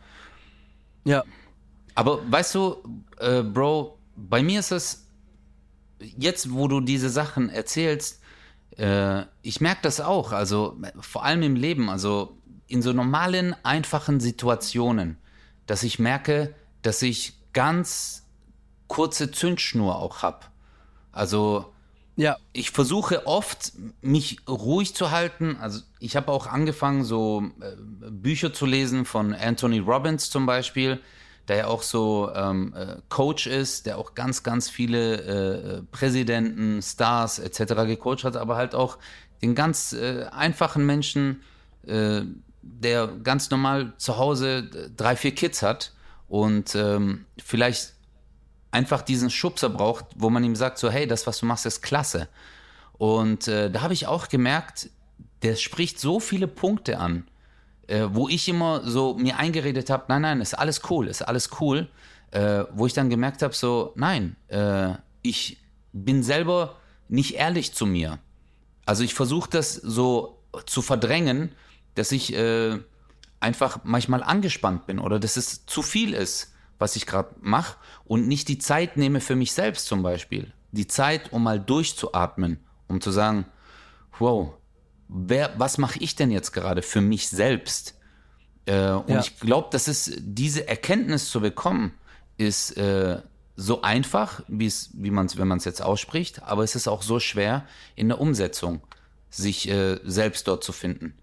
[1.09, 1.24] Ja.
[1.94, 2.76] Aber weißt du,
[3.18, 5.06] äh, Bro, bei mir ist es
[5.98, 8.20] jetzt, wo du diese Sachen erzählst,
[8.76, 10.32] äh, ich merke das auch.
[10.32, 12.36] Also vor allem im Leben, also
[12.66, 15.16] in so normalen, einfachen Situationen,
[15.66, 18.26] dass ich merke, dass ich ganz
[18.86, 20.50] kurze Zündschnur auch hab.
[21.11, 21.72] Also
[22.18, 22.36] Ja.
[22.52, 25.56] ich versuche oft, mich ruhig zu halten.
[25.60, 31.00] Also ich habe auch angefangen, so äh, Bücher zu lesen von Anthony Robbins zum Beispiel,
[31.46, 35.82] der ja auch so ähm, äh, Coach ist, der auch ganz, ganz viele äh, äh,
[35.92, 37.74] Präsidenten, Stars etc.
[37.86, 38.98] gecoacht hat, aber halt auch
[39.40, 41.42] den ganz äh, einfachen Menschen,
[41.86, 42.22] äh,
[42.62, 45.92] der ganz normal zu Hause drei, vier Kids hat
[46.28, 47.94] und ähm, vielleicht
[48.70, 51.82] einfach diesen Schubser braucht, wo man ihm sagt, so hey, das, was du machst, ist
[51.82, 52.28] klasse.
[52.98, 54.90] Und äh, da habe ich auch gemerkt,
[55.42, 57.26] der spricht so viele Punkte an,
[57.86, 61.50] äh, wo ich immer so mir eingeredet habe, nein, nein, ist alles cool, ist alles
[61.60, 61.88] cool,
[62.32, 65.58] äh, wo ich dann gemerkt habe, so nein, äh, ich
[65.92, 66.76] bin selber
[67.08, 68.18] nicht ehrlich zu mir.
[68.84, 71.52] Also ich versuche das so zu verdrängen,
[71.94, 72.78] dass ich äh,
[73.40, 78.29] einfach manchmal angespannt bin oder dass es zu viel ist, was ich gerade mache und
[78.29, 80.53] nicht die Zeit nehme für mich selbst zum Beispiel.
[80.72, 82.59] Die Zeit, um mal durchzuatmen,
[82.89, 83.47] um zu sagen,
[84.18, 84.55] wow,
[85.09, 87.95] wer, was mache ich denn jetzt gerade für mich selbst?
[88.66, 89.20] Äh, und Ja.
[89.20, 91.95] ich glaube, das ist diese Erkenntnis zu bekommen,
[92.37, 93.22] ist äh,
[93.57, 97.03] so einfach, wie es, wie man wenn man es jetzt ausspricht, aber es ist auch
[97.03, 97.66] so schwer
[97.97, 98.83] in der Umsetzung,
[99.31, 101.14] sich äh, selbst dort zu finden.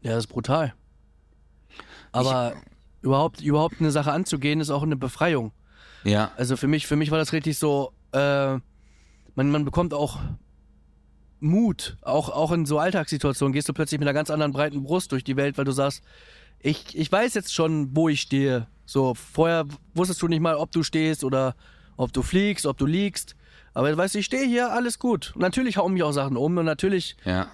[0.00, 0.74] Ja, das ist brutal.
[2.12, 2.56] Aber
[3.02, 5.52] überhaupt, überhaupt eine Sache anzugehen, ist auch eine Befreiung.
[6.04, 8.54] Ja, Also für mich, für mich war das richtig so, äh,
[9.34, 10.18] man, man bekommt auch
[11.40, 15.12] Mut, auch, auch in so Alltagssituationen gehst du plötzlich mit einer ganz anderen breiten Brust
[15.12, 16.02] durch die Welt, weil du sagst,
[16.60, 18.66] ich, ich weiß jetzt schon, wo ich stehe.
[18.84, 21.54] So, vorher wusstest du nicht mal, ob du stehst oder
[21.96, 23.36] ob du fliegst, ob du liegst.
[23.74, 25.32] Aber weißt du, ich stehe hier, alles gut.
[25.34, 27.48] Und natürlich hauen mich auch Sachen um und natürlich ja,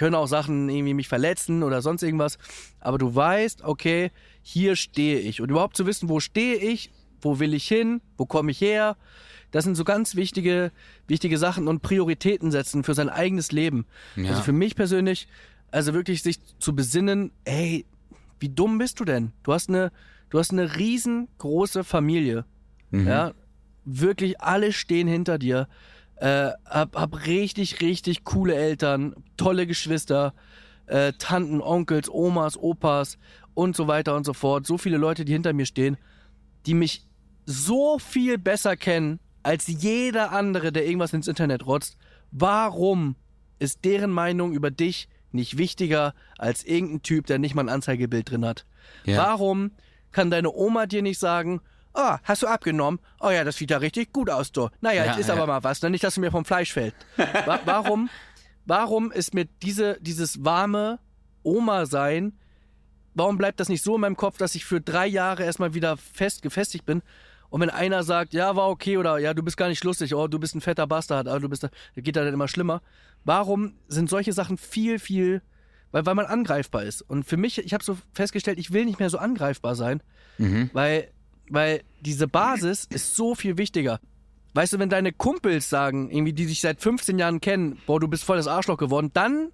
[0.00, 2.38] können auch Sachen irgendwie mich verletzen oder sonst irgendwas.
[2.80, 5.42] Aber du weißt, okay, hier stehe ich.
[5.42, 6.90] Und überhaupt zu wissen, wo stehe ich,
[7.20, 8.96] wo will ich hin, wo komme ich her,
[9.50, 10.72] das sind so ganz wichtige,
[11.06, 13.84] wichtige Sachen und Prioritäten setzen für sein eigenes Leben.
[14.16, 14.30] Ja.
[14.30, 15.28] Also für mich persönlich,
[15.70, 17.84] also wirklich sich zu besinnen, ey,
[18.38, 19.32] wie dumm bist du denn?
[19.42, 19.92] Du hast eine,
[20.30, 22.46] du hast eine riesengroße Familie.
[22.90, 23.06] Mhm.
[23.06, 23.34] Ja,
[23.84, 25.68] wirklich alle stehen hinter dir.
[26.20, 30.34] Äh, hab, hab richtig, richtig coole Eltern, tolle Geschwister,
[30.84, 33.16] äh, Tanten, Onkels, Omas, Opas
[33.54, 34.66] und so weiter und so fort.
[34.66, 35.96] So viele Leute, die hinter mir stehen,
[36.66, 37.06] die mich
[37.46, 41.96] so viel besser kennen als jeder andere, der irgendwas ins Internet rotzt.
[42.30, 43.16] Warum
[43.58, 48.30] ist deren Meinung über dich nicht wichtiger als irgendein Typ, der nicht mal ein Anzeigebild
[48.30, 48.66] drin hat?
[49.04, 49.16] Ja.
[49.16, 49.70] Warum
[50.12, 51.62] kann deine Oma dir nicht sagen,
[51.94, 53.00] oh, hast du abgenommen?
[53.20, 54.68] Oh ja, das sieht ja richtig gut aus, du.
[54.80, 55.34] Naja, Ja, jetzt ist ja.
[55.34, 55.90] aber mal was, ne?
[55.90, 56.94] nicht, dass du mir vom Fleisch fällt.
[57.16, 58.08] Wa warum,
[58.66, 60.98] warum ist mir diese, dieses warme
[61.42, 62.32] Oma-Sein,
[63.14, 65.96] warum bleibt das nicht so in meinem Kopf, dass ich für drei Jahre erstmal wieder
[65.96, 67.02] fest gefestigt bin?
[67.48, 70.28] Und wenn einer sagt, ja, war okay oder ja, du bist gar nicht lustig, oh,
[70.28, 72.80] du bist ein fetter Bastard, aber du bist, da geht da dann immer schlimmer.
[73.24, 75.42] Warum sind solche Sachen viel, viel,
[75.90, 77.02] weil, weil man angreifbar ist?
[77.02, 80.00] Und für mich, ich habe so festgestellt, ich will nicht mehr so angreifbar sein,
[80.38, 80.70] Mhm.
[80.72, 81.10] weil,
[81.50, 84.00] weil diese Basis ist so viel wichtiger.
[84.54, 88.08] Weißt du, wenn deine Kumpels sagen, irgendwie, die sich seit 15 Jahren kennen, boah, du
[88.08, 89.50] bist voll das Arschloch geworden, dann,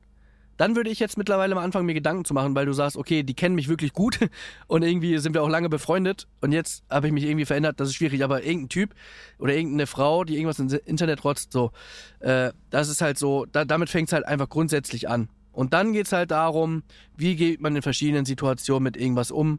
[0.56, 3.22] dann würde ich jetzt mittlerweile mal anfangen, mir Gedanken zu machen, weil du sagst, okay,
[3.22, 4.18] die kennen mich wirklich gut
[4.68, 7.88] und irgendwie sind wir auch lange befreundet und jetzt habe ich mich irgendwie verändert, das
[7.88, 8.94] ist schwierig, aber irgendein Typ
[9.38, 11.72] oder irgendeine Frau, die irgendwas ins Internet rotzt, so,
[12.20, 15.28] äh, das ist halt so, da, damit fängt es halt einfach grundsätzlich an.
[15.52, 16.82] Und dann geht's halt darum,
[17.16, 19.58] wie geht man in verschiedenen Situationen mit irgendwas um.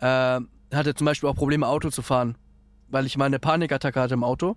[0.00, 0.40] Äh,
[0.72, 2.36] hatte zum Beispiel auch Probleme, Auto zu fahren,
[2.88, 4.56] weil ich mal eine Panikattacke hatte im Auto.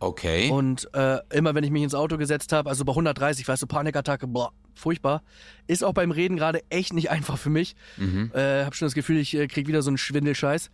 [0.00, 0.50] Okay.
[0.50, 3.66] Und äh, immer wenn ich mich ins Auto gesetzt habe, also bei 130, weißt du,
[3.66, 5.22] Panikattacke, boah, furchtbar.
[5.66, 7.74] Ist auch beim Reden gerade echt nicht einfach für mich.
[7.96, 8.30] mhm.
[8.34, 10.70] Äh, hab schon das Gefühl, ich äh, krieg wieder so einen Schwindelscheiß.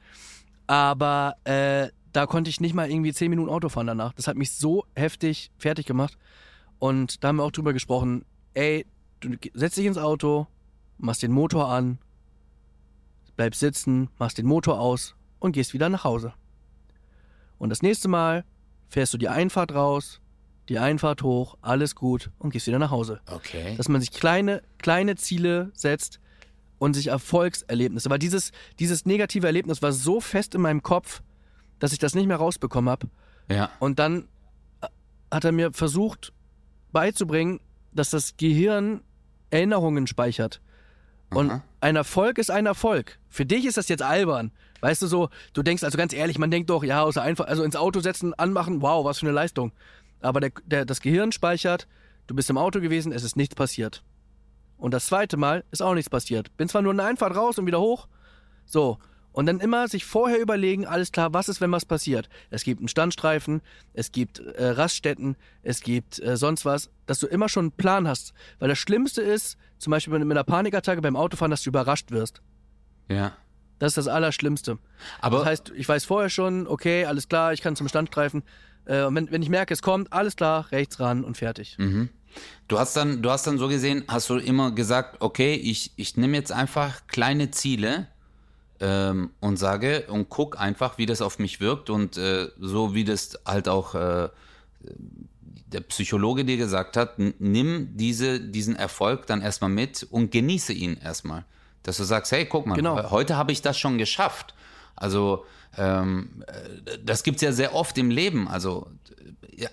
[0.66, 4.12] Aber äh, da konnte ich nicht mal irgendwie 10 Minuten Auto fahren danach.
[4.14, 6.16] Das hat mich so heftig fertig gemacht.
[6.78, 8.24] Und da haben wir auch drüber gesprochen,
[8.54, 8.86] ey,
[9.20, 10.46] du ge- setz dich ins Auto,
[10.98, 11.98] machst den Motor an,
[13.40, 16.34] bleibst sitzen, machst den Motor aus und gehst wieder nach Hause.
[17.56, 18.44] Und das nächste Mal
[18.90, 20.20] fährst du die Einfahrt raus,
[20.68, 23.76] die Einfahrt hoch, alles gut und gehst wieder nach Hause Okay.
[23.78, 26.20] dass man sich kleine, kleine Ziele setzt
[26.78, 28.10] und sich Erfolgserlebnisse.
[28.10, 31.22] Weil dieses, dieses negative Erlebnis war so fest in meinem Kopf,
[31.78, 33.08] dass ich das nicht mehr rausbekommen habe.
[33.48, 33.70] ja.
[33.78, 34.28] Und dann
[34.82, 34.86] äh,
[35.30, 36.34] hat er mir versucht
[36.92, 37.60] beizubringen,
[37.94, 39.00] dass das Gehirn
[39.48, 40.60] Erinnerungen speichert.
[41.32, 41.62] Und Aha.
[41.80, 43.18] ein Erfolg ist ein Erfolg.
[43.28, 44.50] Für dich ist das jetzt albern.
[44.80, 47.62] Weißt du so, du denkst also ganz ehrlich, man denkt doch, ja, außer einfach, also
[47.62, 49.72] ins Auto setzen, anmachen, wow, was für eine Leistung.
[50.20, 51.86] Aber der, der, das Gehirn speichert,
[52.26, 54.02] du bist im Auto gewesen, es ist nichts passiert.
[54.76, 56.56] Und das zweite Mal ist auch nichts passiert.
[56.56, 58.08] Bin zwar nur eine Einfahrt raus und wieder hoch.
[58.64, 58.98] So.
[59.32, 62.28] Und dann immer sich vorher überlegen, alles klar, was ist, wenn was passiert?
[62.50, 63.62] Es gibt einen Standstreifen,
[63.94, 68.08] es gibt äh, Raststätten, es gibt äh, sonst was, dass du immer schon einen Plan
[68.08, 68.32] hast.
[68.58, 72.42] Weil das Schlimmste ist, zum Beispiel mit, einer Panikattacke beim Autofahren, dass du überrascht wirst.
[73.08, 73.32] Ja.
[73.78, 74.78] Das ist das Allerschlimmste.
[75.20, 78.42] Aber Das heißt, ich weiß vorher schon, okay, alles klar, ich kann zum Standstreifen.
[78.84, 81.76] Äh, und wenn, wenn ich merke, es kommt, alles klar, rechts ran und fertig.
[81.78, 82.10] Mhm.
[82.68, 86.16] Du hast dann, du hast dann so gesehen, hast du immer gesagt, okay, ich, ich
[86.16, 88.06] nehme jetzt einfach kleine Ziele
[88.80, 93.04] ähm, und sage und guck einfach, wie das auf mich wirkt und äh, so wie
[93.04, 94.28] das halt auch äh,
[95.66, 100.96] der Psychologe dir gesagt hat, nimm diese, diesen Erfolg dann erstmal mit und genieße ihn
[100.96, 101.44] erstmal.
[101.82, 103.10] Dass du sagst, hey, guck mal, Genau.
[103.10, 104.54] heute habe ich das schon geschafft.
[104.96, 105.44] Also
[105.78, 108.48] ähm, äh, das gibt's ja sehr oft im Leben.
[108.48, 108.90] Also,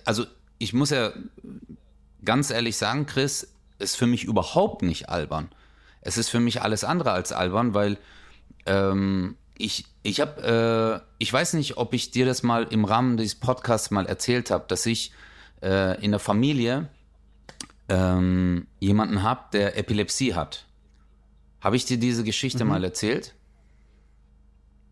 [0.04, 0.24] also
[0.58, 1.12] ich muss ja
[2.24, 3.48] ganz ehrlich sagen, Chris,
[3.78, 5.50] ist für mich überhaupt nicht albern.
[6.00, 7.98] Es ist für mich alles andere als albern, weil
[8.68, 13.16] ähm, ich, ich habe, äh, ich weiß nicht, ob ich dir das mal im Rahmen
[13.16, 15.12] dieses Podcasts mal erzählt habe, dass ich
[15.62, 16.88] äh, in der Familie
[17.88, 20.66] ähm, jemanden habe, der Epilepsie hat.
[21.60, 23.34] Habe ich dir diese Geschichte mal erzählt?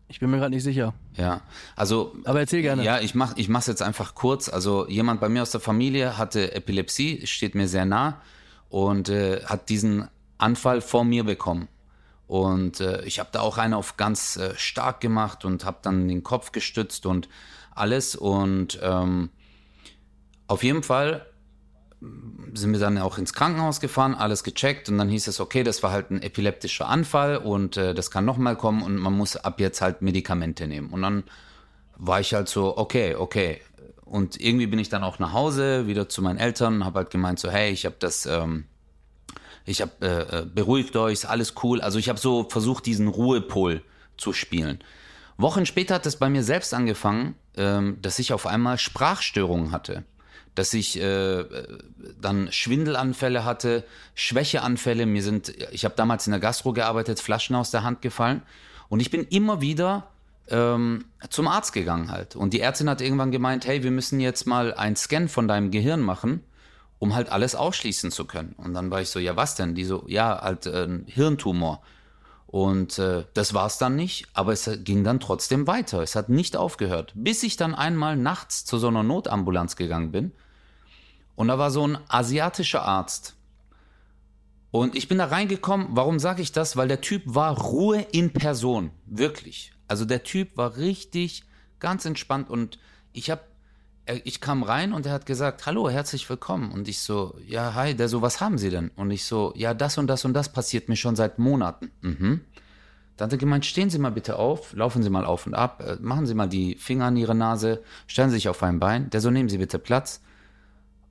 [0.09, 0.93] Ich bin mir gerade nicht sicher.
[1.15, 1.41] Ja,
[1.75, 2.15] also.
[2.23, 2.83] Aber erzähl gerne.
[2.83, 4.49] Ja, ich mach, ich mach's jetzt einfach kurz.
[4.49, 8.21] Also jemand bei mir aus der Familie hatte Epilepsie, steht mir sehr nah
[8.69, 10.07] und äh, hat diesen
[10.37, 11.67] Anfall vor mir bekommen.
[12.27, 16.07] Und äh, ich habe da auch einen auf ganz äh, stark gemacht und habe dann
[16.07, 17.29] den Kopf gestützt und
[17.73, 18.15] alles.
[18.15, 19.29] Und ähm,
[20.47, 21.25] auf jeden Fall
[22.53, 25.81] sind wir dann auch ins Krankenhaus gefahren, alles gecheckt und dann hieß es, okay, das
[25.81, 29.59] war halt ein epileptischer Anfall und äh, das kann nochmal kommen und man muss ab
[29.59, 30.91] jetzt halt Medikamente nehmen.
[30.91, 31.23] Und dann
[31.95, 33.61] war ich halt so, okay, okay.
[34.05, 37.39] Und irgendwie bin ich dann auch nach Hause, wieder zu meinen Eltern habe halt gemeint
[37.39, 38.65] so, hey, ich habe das, ähm,
[39.67, 41.81] ich habe, äh, äh, beruhigt euch, alles cool.
[41.81, 43.81] Also ich habe so versucht, diesen Ruhepol
[44.17, 44.79] zu spielen.
[45.37, 50.03] Wochen später hat es bei mir selbst angefangen, ähm, dass ich auf einmal Sprachstörungen hatte
[50.57, 51.45] dass ich äh,
[52.19, 53.83] dann Schwindelanfälle hatte,
[54.15, 55.05] Schwächeanfälle.
[55.05, 58.41] Mir sind, ich habe damals in der Gastro gearbeitet, Flaschen aus der Hand gefallen
[58.89, 60.09] und ich bin immer wieder
[60.49, 62.35] ähm, zum Arzt gegangen halt.
[62.35, 65.69] Und die Ärztin hat irgendwann gemeint, hey, wir müssen jetzt mal einen Scan von deinem
[65.69, 66.41] Gehirn machen,
[66.99, 68.53] um halt alles ausschließen zu können.
[68.57, 69.75] Und dann war ich so, ja was denn?
[69.75, 71.81] Die so, ja, halt äh, Hirntumor.
[72.47, 76.01] Und äh, das war es dann nicht, aber es ging dann trotzdem weiter.
[76.01, 80.31] Es hat nicht aufgehört, bis ich dann einmal nachts zu so einer Notambulanz gegangen bin
[81.37, 83.35] und da war so ein asiatischer Arzt.
[84.71, 86.75] Und ich bin da reingekommen, warum sage ich das?
[86.75, 89.71] Weil der Typ war Ruhe in Person, wirklich.
[89.87, 91.43] Also der Typ war richtig
[91.79, 92.79] ganz entspannt und
[93.13, 93.41] ich habe
[94.23, 96.71] ich kam rein und er hat gesagt, hallo, herzlich willkommen.
[96.71, 98.89] Und ich so, ja, hi, der so, was haben Sie denn?
[98.95, 101.91] Und ich so, ja, das und das und das passiert mir schon seit Monaten.
[102.01, 102.41] Mhm.
[103.17, 105.83] Dann hat er gemeint, stehen Sie mal bitte auf, laufen Sie mal auf und ab,
[105.85, 109.09] äh, machen Sie mal die Finger an Ihre Nase, stellen Sie sich auf ein Bein.
[109.09, 110.21] Der so, nehmen Sie bitte Platz.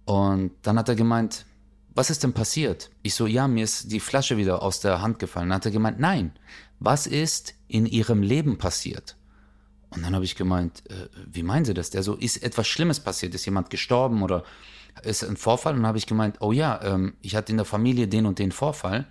[0.05, 1.44] Und dann hat er gemeint,
[1.94, 2.90] was ist denn passiert?
[3.03, 5.49] Ich so, ja, mir ist die Flasche wieder aus der Hand gefallen.
[5.49, 6.32] Dann hat er gemeint, nein,
[6.78, 9.15] was ist in Ihrem Leben passiert?
[9.91, 11.91] Und dann habe ich gemeint, äh, wie meinen Sie das?
[11.91, 13.34] Der so, ist etwas Schlimmes passiert?
[13.34, 14.45] Ist jemand gestorben oder
[15.03, 15.74] ist ein Vorfall?
[15.74, 18.39] Und dann habe ich gemeint, oh ja, ähm, ich hatte in der Familie den und
[18.39, 19.07] den Vorfall.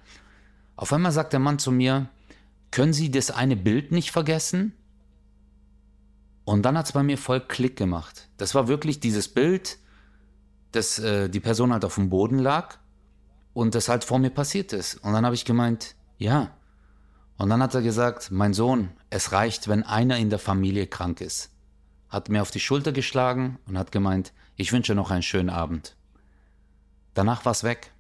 [0.75, 2.09] Auf einmal sagt der Mann zu mir,
[2.71, 4.73] können Sie das eine Bild nicht vergessen?
[6.43, 8.29] Und dann hat es bei mir voll Klick gemacht.
[8.37, 9.79] Das war wirklich dieses Bild,
[10.71, 12.77] dass äh, die Person halt auf dem Boden lag
[13.53, 14.95] und das halt vor mir passiert ist.
[14.95, 16.51] Und dann habe ich gemeint, ja.
[17.37, 21.19] Und dann hat er gesagt, mein Sohn, es reicht, wenn einer in der Familie krank
[21.21, 21.51] ist.
[22.09, 25.95] Hat mir auf die Schulter geschlagen und hat gemeint, ich wünsche noch einen schönen Abend.
[27.13, 27.91] Danach war es weg.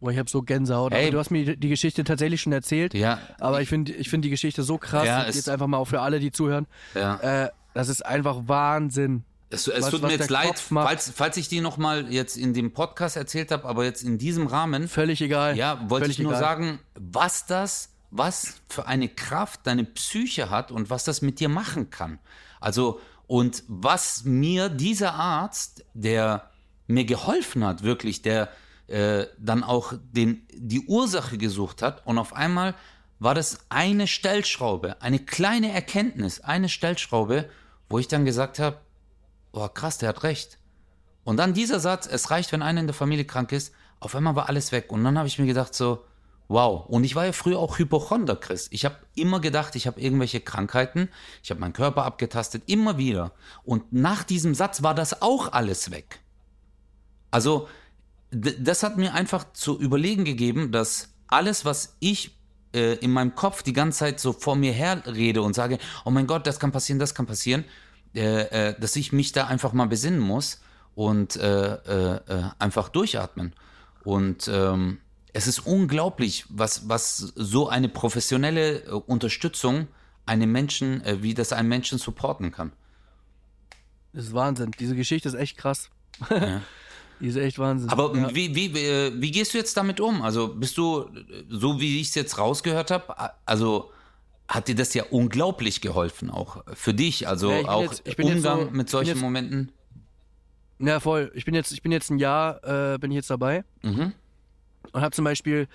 [0.00, 0.92] Boah, ich habe so Gänsehaut.
[0.92, 1.10] Ey.
[1.10, 2.92] Du hast mir die Geschichte tatsächlich schon erzählt.
[2.92, 3.18] Ja.
[3.40, 5.06] Aber ich finde ich find die Geschichte so krass.
[5.06, 6.66] Ja, jetzt einfach mal auch für alle, die zuhören.
[6.94, 7.44] Ja.
[7.46, 9.24] Äh, das ist einfach Wahnsinn.
[9.48, 12.52] Es, es Was- tut was mir jetzt leid, falls, falls ich die nochmal jetzt in
[12.52, 15.56] dem Podcast erzählt habe, aber jetzt in diesem Rahmen, Völlig egal.
[15.56, 16.40] ja, wollte ich nur egal.
[16.42, 21.48] sagen, was das, was für eine Kraft deine Psyche hat und was das mit dir
[21.48, 22.18] machen kann.
[22.60, 26.50] Also, und was mir dieser Arzt, der
[26.86, 28.48] mir geholfen hat, wirklich, der
[28.86, 32.74] äh, dann auch den, die Ursache gesucht hat und auf einmal
[33.18, 37.48] war das eine Stellschraube, eine kleine Erkenntnis, eine Stellschraube,
[37.88, 38.78] wo ich dann gesagt habe,
[39.52, 40.58] boah, krass, der hat recht.
[41.24, 44.36] Und dann dieser Satz, es reicht, wenn einer in der Familie krank ist, auf einmal
[44.36, 44.92] war alles weg.
[44.92, 46.04] Und dann habe ich mir gedacht so,
[46.48, 46.86] wow.
[46.86, 48.68] Und ich war ja früher auch Hypochonder, Chris.
[48.70, 51.08] Ich habe immer gedacht, ich habe irgendwelche Krankheiten.
[51.42, 53.32] Ich habe meinen Körper abgetastet, immer wieder.
[53.64, 56.20] Und nach diesem Satz war das auch alles weg.
[57.30, 57.68] Also,
[58.30, 62.36] das hat mir einfach zu überlegen gegeben, dass alles, was ich
[62.74, 66.10] äh, in meinem Kopf die ganze Zeit so vor mir her rede und sage, oh
[66.10, 67.64] mein Gott, das kann passieren, das kann passieren,
[68.14, 70.60] äh, äh, dass ich mich da einfach mal besinnen muss
[70.94, 73.54] und äh, äh, äh, einfach durchatmen.
[74.04, 74.98] Und ähm,
[75.36, 79.86] es ist unglaublich, was, was so eine professionelle äh, Unterstützung
[80.24, 82.72] einem Menschen, äh, wie das einen Menschen supporten kann.
[84.12, 84.70] Das ist Wahnsinn.
[84.78, 85.90] Diese Geschichte ist echt krass.
[87.20, 87.88] Die ist echt Wahnsinn.
[87.90, 88.34] Aber ja.
[88.34, 90.22] wie, wie, äh, wie gehst du jetzt damit um?
[90.22, 93.14] Also bist du, äh, so wie ich es jetzt rausgehört habe,
[93.44, 93.90] also
[94.48, 98.18] hat dir das ja unglaublich geholfen, auch für dich, also Ja, ich bin auch jetzt-
[98.20, 99.72] Umgang so- mit solchen jetzt- Momenten?
[100.78, 101.30] Ja, voll.
[101.34, 102.62] Ich bin jetzt, ich bin jetzt ein Jahr,
[102.94, 104.12] äh, bin ich jetzt dabei Mhm.
[104.92, 105.68] Und habe zum Beispiel,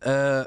[0.00, 0.44] äh,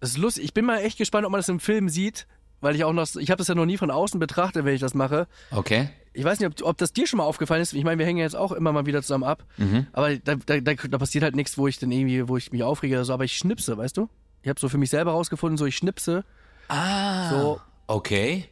[0.00, 2.26] das ist lustig, ich bin mal echt gespannt, ob man das im Film sieht,
[2.60, 4.80] weil ich auch noch, ich habe das ja noch nie von außen betrachtet, wenn ich
[4.80, 5.26] das mache.
[5.50, 5.88] Okay.
[6.12, 7.72] Ich weiß nicht, ob, ob das dir schon mal aufgefallen ist.
[7.74, 9.86] Ich meine, wir hängen jetzt auch immer mal wieder zusammen ab, Mhm.
[9.92, 12.94] aber da, da, da, passiert halt nichts, wo ich dann irgendwie, wo ich mich aufrege
[12.96, 14.08] oder so, aber ich schnipse, weißt du?
[14.42, 16.24] Ich habe so für mich selber rausgefunden, so ich schnipse,
[16.68, 17.30] Ah.
[17.30, 18.48] so Okay.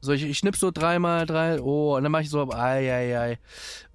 [0.00, 3.18] So, ich, ich schnipp so dreimal, drei, oh, und dann mache ich so, ei, ei,
[3.18, 3.38] ei.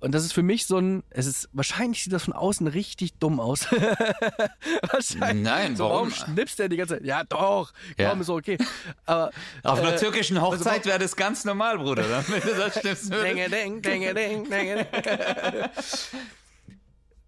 [0.02, 3.14] Und das ist für mich so ein, es ist, wahrscheinlich sieht das von außen richtig
[3.20, 3.68] dumm aus.
[4.92, 5.44] wahrscheinlich.
[5.44, 6.12] Nein, so, warum?
[6.12, 7.06] schnippst du denn die ganze Zeit?
[7.06, 8.10] Ja, doch, Ja.
[8.10, 8.58] komm, ist okay.
[9.06, 9.32] Aber,
[9.64, 12.04] Auf einer äh, türkischen Hochzeit wäre das ganz normal, Bruder.
[12.04, 13.14] Dann, wenn du das stimmst.
[13.14, 15.70] Denge, deng, denge, deng, denge, deng.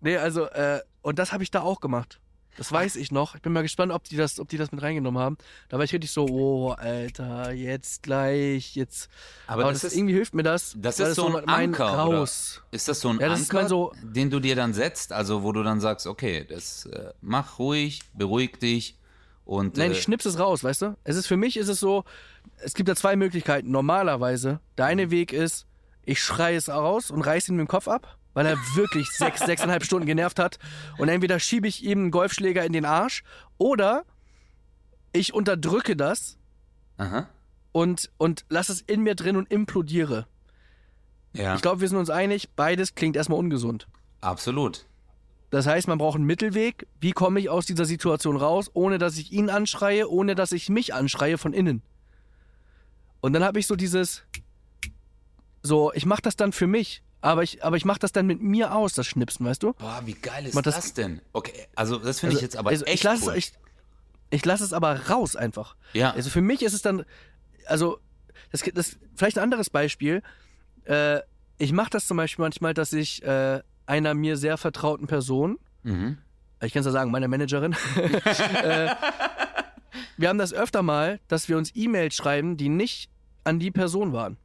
[0.01, 2.19] Nee, also, äh, und das habe ich da auch gemacht.
[2.57, 3.35] Das weiß ich noch.
[3.35, 5.37] Ich bin mal gespannt, ob die das, ob die das mit reingenommen haben.
[5.69, 9.09] Da war ich richtig so, oh, Alter, jetzt gleich, jetzt.
[9.47, 10.73] Aber Aber das das, ist- irgendwie hilft mir das.
[10.77, 12.61] Das ist so ein mein Anker, raus.
[12.61, 12.75] Oder?
[12.75, 15.11] Ist das so ein Ja, Anker, mein so- den du dir dann setzt?
[15.11, 18.97] Also, wo du dann sagst, okay, das äh, mach ruhig, beruhig dich
[19.43, 20.97] und Nein, äh, ich schnips es raus, weißt du?
[21.03, 22.05] Es ist für mich ist es so,
[22.59, 23.69] es gibt da zwei Möglichkeiten.
[23.69, 25.65] Normalerweise, der eine Weg ist,
[26.05, 29.39] ich schreie es raus und reiß ihn mit dem Kopf ab, weil er wirklich sechs,
[29.45, 30.59] sechseinhalb Stunden genervt hat.
[30.99, 33.23] Und entweder schiebe ich ihm einen Golfschläger in den Arsch
[33.57, 34.05] oder
[35.11, 36.37] ich unterdrücke das
[36.97, 37.27] aha,
[37.71, 40.27] und, und lasse es in mir drin und implodiere.
[41.33, 43.87] ja, Ich glaube, wir sind uns einig, beides klingt erstmal ungesund.
[44.21, 44.85] absolut.
[45.51, 46.85] Das heißt, man braucht einen Mittelweg.
[46.99, 50.67] Wie komme ich aus dieser Situation raus, ohne dass ich ihn anschreie, ohne dass ich
[50.67, 51.81] mich anschreie von innen?
[53.21, 54.23] Und dann habe ich so dieses,
[55.63, 58.39] so, ich mache das dann für mich, aber ich, aber ich mache das dann mit
[58.41, 59.73] mir aus, das Schnipsen, weißt du?
[59.73, 61.21] Boah, wie geil ist das, das- denn?
[61.33, 63.31] Okay, also das finde ich jetzt aber also echt ich lasse cool.
[63.31, 63.53] es, ich,
[64.29, 65.75] ich lasse es aber raus einfach.
[65.93, 67.03] ja, Also für mich ist es dann,
[67.65, 67.97] also
[68.51, 70.21] das, das vielleicht ein anderes Beispiel.
[70.83, 71.21] Äh,
[71.57, 76.19] ich mache das zum Beispiel manchmal, dass ich äh, einer mir sehr vertrauten Person mhm.
[76.61, 77.73] ich kann es ja sagen, meine Managerin.
[78.63, 78.89] äh,
[80.17, 83.09] wir haben das öfter mal, dass wir uns E-Mails schreiben, die nicht
[83.43, 84.37] an die Person waren,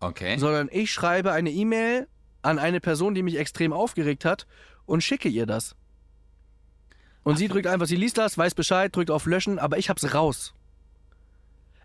[0.00, 0.38] okay.
[0.38, 2.08] sondern ich schreibe eine E-Mail
[2.42, 4.46] an eine Person, die mich extrem aufgeregt hat
[4.86, 5.76] und schicke ihr das.
[7.22, 10.14] Und sie drückt einfach, sie liest das, weiß Bescheid, drückt auf Löschen, aber ich hab's
[10.14, 10.54] raus.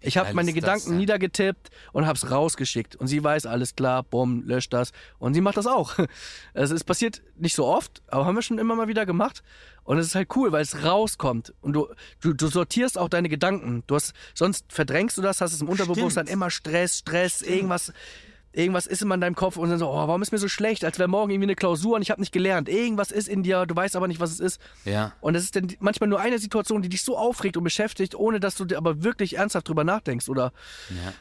[0.06, 0.98] Ich habe meine ist das Gedanken denn?
[0.98, 2.96] niedergetippt und hab's rausgeschickt.
[2.96, 4.92] Und sie weiß, alles klar, bumm, löscht das.
[5.20, 5.96] Und sie macht das auch.
[6.54, 9.44] Es ist passiert nicht so oft, aber haben wir schon immer mal wieder gemacht.
[9.84, 11.54] Und es ist halt cool, weil es rauskommt.
[11.62, 11.88] Und du,
[12.22, 13.84] du, du sortierst auch deine Gedanken.
[13.88, 16.30] Du hast, sonst verdrängst du das, hast es im Unterbewusstsein Stimmt.
[16.30, 17.94] immer Stress, Stress, irgendwas.
[18.56, 20.86] Irgendwas ist immer in deinem Kopf und dann so, oh, warum ist mir so schlecht,
[20.86, 22.70] als wäre morgen irgendwie eine Klausur und ich habe nicht gelernt.
[22.70, 24.62] Irgendwas ist in dir, du weißt aber nicht, was es ist.
[24.86, 25.12] Ja.
[25.20, 28.40] Und es ist dann manchmal nur eine Situation, die dich so aufregt und beschäftigt, ohne
[28.40, 30.54] dass du dir aber wirklich ernsthaft drüber nachdenkst oder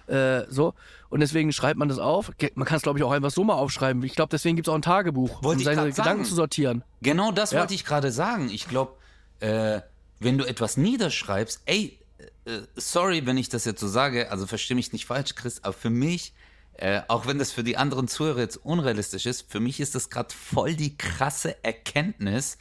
[0.07, 0.75] äh, so.
[1.11, 2.31] Und deswegen schreibt man das auf.
[2.55, 4.03] Man kann es, glaube ich, auch einfach so mal aufschreiben.
[4.05, 6.85] Ich glaube, deswegen gibt es auch ein Tagebuch, Wollte um seine Gedanken zu sortieren.
[7.03, 7.61] Genau das Ja.
[7.61, 8.49] wollte ich gerade sagen.
[8.51, 8.93] Ich glaube,
[9.41, 9.81] äh,
[10.21, 11.99] wenn du etwas niederschreibst, ey,
[12.45, 15.73] äh, sorry, wenn ich das jetzt so sage, also verstehe mich nicht falsch, Chris, aber
[15.73, 16.33] für mich,
[16.75, 20.11] äh, auch wenn das für die anderen Zuhörer jetzt unrealistisch ist, für mich ist das
[20.11, 22.59] gerade voll die krasse Erkenntnis,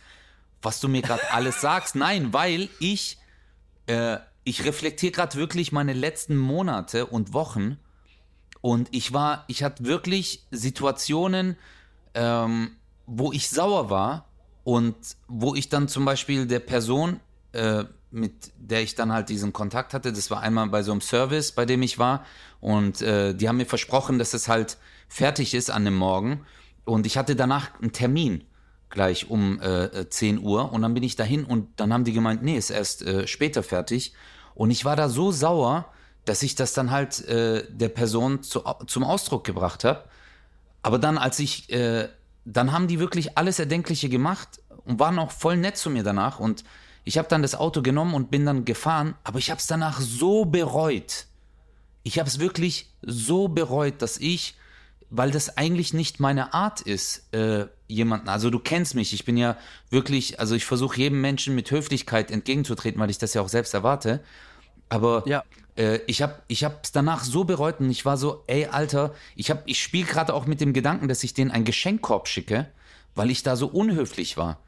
[0.61, 1.95] was du mir gerade alles sagst.
[1.95, 3.17] Nein, weil ich,
[3.87, 7.77] äh, ich reflektiere gerade wirklich meine letzten Monate und Wochen
[8.61, 11.57] und ich war, ich hatte wirklich Situationen,
[12.13, 14.29] ähm, wo ich sauer war
[14.63, 14.95] und
[15.27, 17.19] wo ich dann zum Beispiel der Person,
[17.51, 17.83] äh,
[18.13, 21.51] mit der ich dann halt diesen Kontakt hatte, das war einmal bei so einem Service,
[21.51, 22.25] bei dem ich war.
[22.61, 24.77] Und äh, die haben mir versprochen, dass es halt
[25.09, 26.45] fertig ist an dem Morgen.
[26.85, 28.43] Und ich hatte danach einen Termin
[28.89, 30.71] gleich um äh, äh, 10 Uhr.
[30.71, 33.63] Und dann bin ich dahin und dann haben die gemeint, nee, ist erst äh, später
[33.63, 34.13] fertig.
[34.55, 35.87] Und ich war da so sauer,
[36.25, 40.03] dass ich das dann halt äh, der Person zu, zum Ausdruck gebracht habe.
[40.83, 42.07] Aber dann, als ich, äh,
[42.45, 46.39] dann haben die wirklich alles Erdenkliche gemacht und waren auch voll nett zu mir danach.
[46.39, 46.63] Und
[47.03, 49.99] ich habe dann das Auto genommen und bin dann gefahren, aber ich habe es danach
[49.99, 51.25] so bereut.
[52.03, 54.55] Ich habe es wirklich so bereut, dass ich,
[55.09, 59.37] weil das eigentlich nicht meine Art ist, äh, jemanden, also du kennst mich, ich bin
[59.37, 59.57] ja
[59.89, 63.73] wirklich, also ich versuche jedem Menschen mit Höflichkeit entgegenzutreten, weil ich das ja auch selbst
[63.73, 64.21] erwarte.
[64.89, 65.43] Aber Ja.
[65.75, 69.49] äh, ich habe ich es danach so bereut und ich war so, ey, Alter, ich,
[69.51, 72.67] hab- ich spiele gerade auch mit dem Gedanken, dass ich denen einen Geschenkkorb schicke,
[73.15, 74.59] weil ich da so unhöflich war.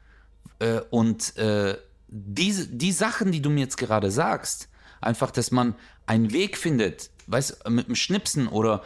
[0.58, 1.76] Äh, und äh,
[2.08, 4.68] diese, die Sachen, die du mir jetzt gerade sagst,
[5.00, 5.74] einfach, dass man
[6.06, 8.82] einen Weg findet, weißt mit dem Schnipsen oder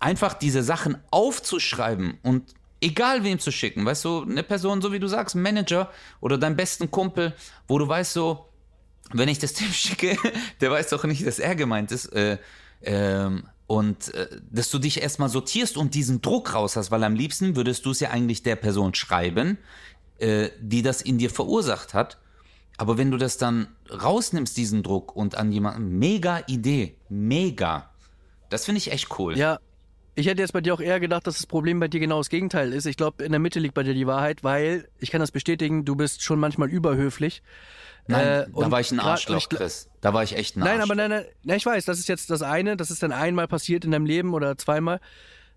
[0.00, 4.98] einfach diese Sachen aufzuschreiben und egal wem zu schicken, weißt du, eine Person, so wie
[4.98, 5.90] du sagst, Manager
[6.20, 7.34] oder deinen besten Kumpel,
[7.68, 8.46] wo du weißt so,
[9.12, 10.16] wenn ich das dem schicke,
[10.60, 12.06] der weiß doch nicht, dass er gemeint ist.
[12.06, 12.38] Äh,
[12.82, 17.14] ähm, und äh, dass du dich erstmal sortierst und diesen Druck raus hast, weil am
[17.14, 19.56] liebsten würdest du es ja eigentlich der Person schreiben,
[20.18, 22.18] äh, die das in dir verursacht hat.
[22.76, 27.90] Aber wenn du das dann rausnimmst, diesen Druck und an jemanden, mega Idee, mega.
[28.50, 29.36] Das finde ich echt cool.
[29.38, 29.58] Ja,
[30.16, 32.28] Ich hätte jetzt bei dir auch eher gedacht, dass das Problem bei dir genau das
[32.30, 32.86] Gegenteil ist.
[32.86, 35.84] Ich glaube, in der Mitte liegt bei dir die Wahrheit, weil, ich kann das bestätigen,
[35.84, 37.42] du bist schon manchmal überhöflich.
[38.06, 39.88] Nein, Äh, da war ich ein Arschloch, ich Chris.
[40.02, 40.84] Da war ich echt ein Nein, Arschloch.
[40.84, 43.48] aber nein, nein, nein, ich weiß, das ist jetzt das eine, das ist dann einmal
[43.48, 45.00] passiert in deinem Leben oder zweimal.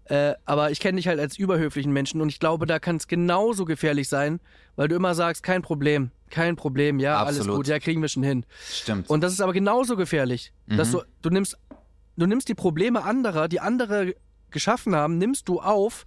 [0.06, 3.08] Äh, aber ich kenne dich halt als überhöflichen Menschen und ich glaube, da kann es
[3.08, 4.40] genauso gefährlich sein,
[4.78, 7.58] weil du immer sagst, kein Problem, kein Problem, ja, alles Absolut.
[7.58, 8.46] gut, ja, kriegen wir schon hin.
[8.72, 9.10] Stimmt.
[9.10, 10.92] Und das ist aber genauso gefährlich, dass Mhm.
[10.94, 11.58] du, du nimmst,
[12.18, 14.16] du nimmst die Probleme anderer, die andere
[14.52, 16.06] geschaffen haben, nimmst du auf,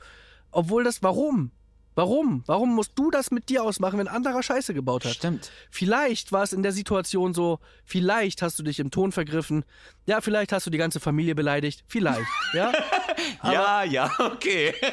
[0.51, 1.51] obwohl das, warum?
[1.97, 2.45] Warum?
[2.47, 5.13] Warum musst du das mit dir ausmachen, wenn anderer Scheiße gebaut hat?
[5.13, 5.51] Stimmt.
[5.71, 9.65] Vielleicht war es in der Situation so, vielleicht hast du dich im Ton vergriffen,
[10.07, 12.73] ja, vielleicht hast du die ganze Familie beleidigt, vielleicht, ja.
[13.45, 14.73] ja, ja, okay.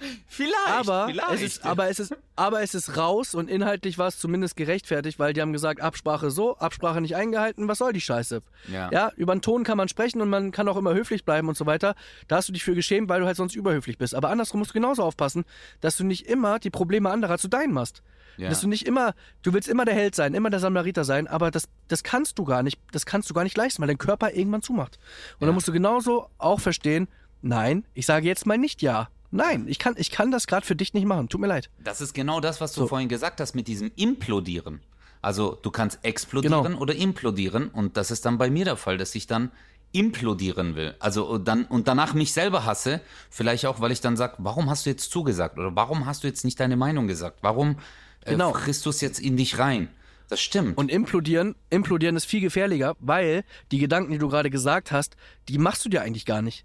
[0.26, 0.54] vielleicht.
[0.68, 1.32] Aber vielleicht.
[1.32, 5.18] es ist, aber es ist, aber es ist raus und inhaltlich war es zumindest gerechtfertigt,
[5.18, 8.42] weil die haben gesagt, Absprache so, Absprache nicht eingehalten, was soll die Scheiße?
[8.68, 8.90] Ja.
[8.92, 11.56] Ja, über den Ton kann man sprechen und man kann auch immer höflich bleiben und
[11.56, 11.94] so weiter.
[12.28, 14.14] Da hast du dich für geschämt, weil du halt sonst überhöflich bist.
[14.14, 15.44] Aber andersrum musst du genauso aufpassen,
[15.80, 18.02] dass du nicht immer die Probleme anderer zu deinen machst.
[18.38, 18.50] Ja.
[18.50, 21.50] Dass du nicht immer, du willst immer der Held sein, immer der Samariter sein, aber
[21.50, 24.34] das, das kannst du gar nicht, das kannst du gar nicht leisten, weil dein Körper
[24.34, 24.98] irgendwann zumacht.
[25.36, 25.46] Und Ja.
[25.46, 27.08] dann musst du genauso auch verstehen,
[27.40, 29.08] nein, ich sage jetzt mal nicht ja.
[29.30, 31.28] Nein, ich kann, ich kann das gerade für dich nicht machen.
[31.28, 31.70] Tut mir leid.
[31.82, 32.86] Das ist genau das, was du So.
[32.88, 34.80] vorhin gesagt hast mit diesem Implodieren.
[35.22, 36.78] Also du kannst explodieren Genau.
[36.78, 39.50] oder implodieren und das ist dann bei mir der Fall, dass ich dann
[39.92, 40.94] implodieren will.
[40.98, 43.00] Also und dann und danach mich selber hasse,
[43.30, 46.28] vielleicht auch, weil ich dann sage, warum hast du jetzt zugesagt oder warum hast du
[46.28, 47.38] jetzt nicht deine Meinung gesagt?
[47.42, 47.76] Warum
[48.24, 48.52] äh, Genau.
[48.52, 49.88] du es jetzt in dich rein?
[50.28, 50.76] Das stimmt.
[50.76, 55.16] Und implodieren, implodieren ist viel gefährlicher, weil die Gedanken, die du gerade gesagt hast,
[55.48, 56.64] die machst du dir eigentlich gar nicht.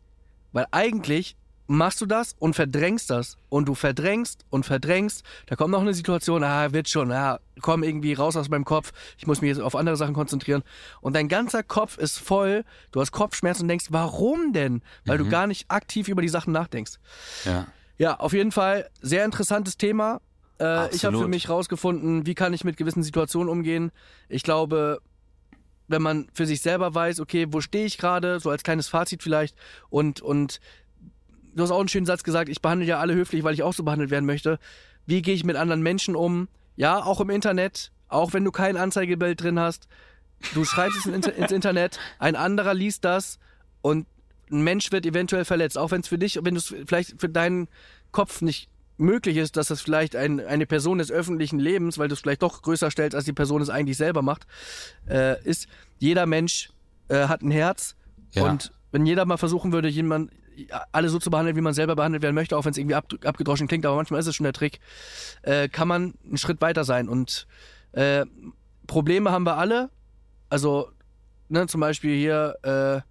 [0.52, 1.36] Weil eigentlich
[1.72, 3.38] machst du das und verdrängst das.
[3.50, 5.24] Und du verdrängst und verdrängst.
[5.46, 8.92] Da kommt noch eine Situation, ah, wird schon, ah, komm irgendwie raus aus meinem Kopf.
[9.18, 10.64] Ich muss mich jetzt auf andere Sachen konzentrieren.
[11.02, 12.64] Und dein ganzer Kopf ist voll.
[12.92, 14.82] Du hast Kopfschmerzen und denkst, warum denn?
[15.06, 16.94] Weil du gar nicht aktiv über die Sachen nachdenkst.
[17.46, 17.68] ja.
[17.98, 20.22] Ja, auf jeden Fall sehr interessantes Thema.
[20.60, 23.92] Äh, ich habe für mich rausgefunden, wie kann ich mit gewissen Situationen umgehen.
[24.28, 25.02] Ich glaube,
[25.88, 29.22] wenn man für sich selber weiß, okay, wo stehe ich gerade, so als kleines Fazit
[29.22, 29.56] vielleicht,
[29.90, 30.60] und, und
[31.56, 33.74] du hast auch einen schönen Satz gesagt, ich behandle ja alle höflich, weil ich auch
[33.74, 34.60] so behandelt werden möchte.
[35.06, 36.48] Wie gehe ich mit anderen Menschen um?
[36.76, 39.88] Ja, auch im Internet, auch wenn du kein Anzeigebild drin hast.
[40.54, 43.40] Du schreibst es in, ins Internet, ein anderer liest das
[43.82, 44.08] und
[44.52, 47.68] ein Mensch wird eventuell verletzt, auch wenn es für dich, wenn es vielleicht für deinen
[48.12, 52.14] Kopf nicht möglich ist, dass das vielleicht ein, eine Person des öffentlichen Lebens, weil du
[52.14, 54.46] es vielleicht doch größer stellst, als die Person es eigentlich selber macht,
[55.10, 55.68] äh, ist,
[56.00, 56.70] jeder Mensch
[57.08, 57.96] äh, hat ein Herz
[58.34, 58.44] Ja.
[58.50, 60.32] und wenn jeder mal versuchen würde, jemand
[60.92, 63.06] alle so zu behandeln, wie man selber behandelt werden möchte, auch wenn es irgendwie ab,
[63.24, 64.80] abgedroschen klingt, aber manchmal ist es schon der Trick,
[65.44, 67.10] äh, kann man einen Schritt weiter sein.
[67.10, 67.48] Und
[67.94, 68.26] äh,
[68.88, 69.90] Probleme haben wir alle.
[70.50, 70.90] Also,
[71.50, 73.02] ne, zum Beispiel hier, äh,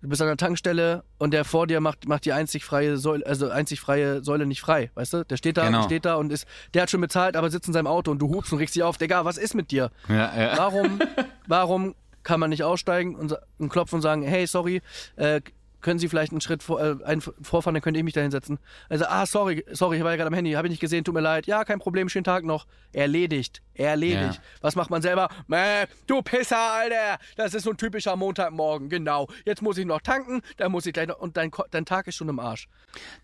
[0.00, 3.26] du bist an der Tankstelle und der vor dir macht, macht die einzig freie Säule,
[3.26, 5.24] also einzig freie Säule nicht frei, weißt du?
[5.24, 5.82] Der steht da, Genau.
[5.82, 8.28] steht da und ist, der hat schon bezahlt, aber sitzt in seinem Auto und du
[8.28, 9.90] hupst und regst dich auf, Digga, was ist mit dir?
[10.08, 10.58] Ja, ja.
[10.58, 11.00] Warum,
[11.46, 14.82] warum kann man nicht aussteigen und, und klopfen und sagen, hey, sorry,
[15.16, 15.40] äh,
[15.80, 18.58] können Sie vielleicht einen Schritt vor, äh, einen vorfahren, dann könnt ihr mich da hinsetzen.
[18.88, 21.14] Also, ah, sorry, sorry, ich war ja gerade am Handy, habe ich nicht gesehen, tut
[21.14, 21.46] mir leid.
[21.46, 22.66] Ja, kein Problem, schönen Tag noch.
[22.92, 24.34] Erledigt, erledigt.
[24.34, 24.40] Ja.
[24.60, 25.28] Was macht man selber?
[25.46, 29.28] Mäh, du Pisser, Alter, das ist so ein typischer Montagmorgen, genau.
[29.44, 32.16] Jetzt muss ich noch tanken, dann muss ich gleich noch, und dein, dein Tag ist
[32.16, 32.68] schon im Arsch.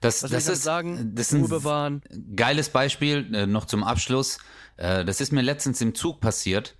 [0.01, 1.13] Das, Was das ich ist sagen?
[1.15, 2.03] das ist ein bewahren.
[2.37, 4.39] geiles Beispiel äh, noch zum Abschluss.
[4.77, 6.77] Äh, das ist mir letztens im Zug passiert,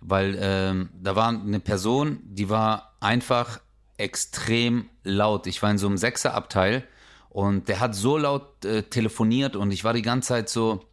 [0.00, 3.60] weil ähm, da war eine Person, die war einfach
[3.98, 5.46] extrem laut.
[5.46, 6.84] Ich war in so einem Sechserabteil
[7.28, 10.84] und der hat so laut äh, telefoniert und ich war die ganze Zeit so,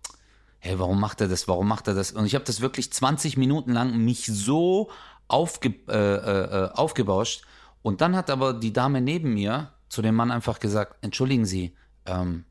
[0.60, 1.48] hey, warum macht er das?
[1.48, 2.12] Warum macht er das?
[2.12, 4.90] Und ich habe das wirklich 20 Minuten lang mich so
[5.28, 7.44] aufge, äh, äh, äh, aufgebauscht.
[7.82, 11.76] Und dann hat aber die Dame neben mir zu dem Mann einfach gesagt, entschuldigen Sie,
[12.06, 12.46] ähm,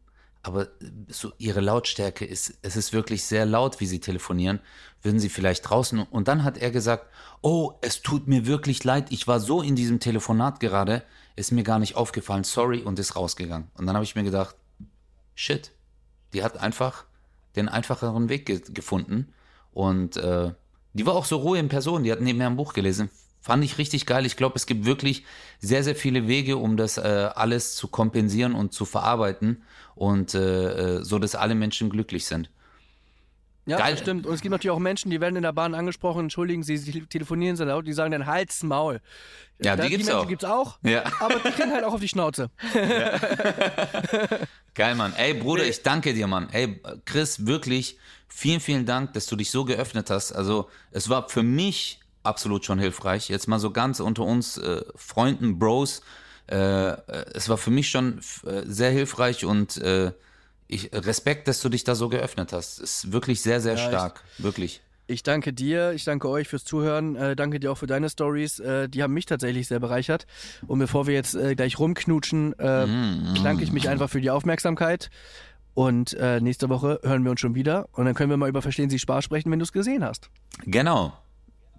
[0.44, 0.68] aber
[1.08, 4.60] so ihre Lautstärke ist, es ist wirklich sehr laut, wie sie telefonieren.
[5.02, 6.02] Würden Sie vielleicht draußen?
[6.02, 7.06] Und dann hat er gesagt,
[7.40, 11.02] oh, es tut mir wirklich leid, ich war so in diesem Telefonat gerade,
[11.34, 13.70] ist mir gar nicht aufgefallen, sorry, und ist rausgegangen.
[13.74, 14.54] Und dann habe ich mir gedacht,
[15.34, 15.72] shit,
[16.34, 17.04] die hat einfach
[17.56, 19.32] den einfacheren Weg ge gefunden.
[19.72, 20.52] Und äh,
[20.92, 23.10] die war auch so Ruhe in Person, die hat nebenher ein Buch gelesen.
[23.44, 24.24] Fand ich richtig geil.
[24.24, 25.22] Ich glaube, es gibt wirklich
[25.60, 27.02] sehr, sehr viele Wege, um das äh,
[27.34, 29.62] alles zu kompensieren und zu verarbeiten
[29.94, 32.48] und äh, äh, so, dass alle Menschen glücklich sind.
[33.66, 33.92] Ja, Geil.
[33.92, 34.26] das stimmt.
[34.26, 37.04] Und es gibt natürlich auch Menschen, die werden in der Bahn angesprochen, entschuldigen Sie, Sie
[37.06, 39.02] telefonieren so laut, die sagen dann Hals, Maul.
[39.62, 40.28] Ja, Da- die gibt's Menschen auch.
[40.28, 40.78] gibt's auch.
[40.82, 41.04] Ja.
[41.20, 42.48] Aber die kriegen halt auch auf die Schnauze.
[44.74, 45.12] Geil, Mann.
[45.16, 45.70] Ey, Bruder, Nee.
[45.70, 46.48] ich danke dir, Mann.
[46.50, 50.32] Ey, Chris, wirklich vielen, vielen Dank, dass du dich so geöffnet hast.
[50.32, 53.28] Also, es war für mich absolut schon hilfreich.
[53.28, 56.02] Jetzt mal so ganz unter uns äh, Freunden, Bros.
[56.50, 56.96] äh, äh,
[57.34, 60.12] es war für mich schon äh, sehr hilfreich und äh,
[60.66, 62.80] ich, Respekt, dass du dich da so geöffnet hast.
[62.80, 64.22] Ist wirklich sehr, sehr Ja, ich- stark.
[64.38, 64.80] Wirklich.
[65.06, 68.58] Ich danke dir, ich danke euch fürs Zuhören, äh, danke dir auch für deine Stories.
[68.58, 70.26] Äh, die haben mich tatsächlich sehr bereichert.
[70.66, 74.30] Und bevor wir jetzt äh, gleich rumknutschen, äh, Mm, bedanke ich mich einfach für die
[74.30, 75.10] Aufmerksamkeit.
[75.74, 77.86] Und äh, nächste Woche hören wir uns schon wieder.
[77.92, 80.30] Und dann können wir mal über Verstehen Sie Spaß sprechen, wenn du es gesehen hast.
[80.64, 81.12] Genau.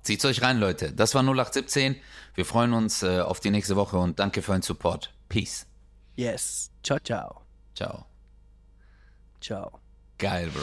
[0.06, 0.94] Zieht's euch rein, Leute.
[0.94, 1.96] Das war 0817.
[2.36, 5.12] Wir freuen uns äh, auf die nächste Woche und danke für euren Support.
[5.30, 5.66] Peace.
[6.16, 6.70] Yes.
[6.84, 7.42] Ciao, ciao.
[7.74, 8.06] Ciao.
[9.42, 9.80] Ciao.
[10.20, 10.62] Geil, Bro.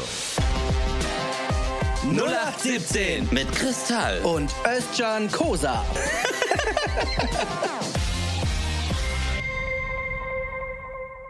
[2.16, 4.20] 0817 Mit Kristall.
[4.20, 5.84] Und Özcan Kosa.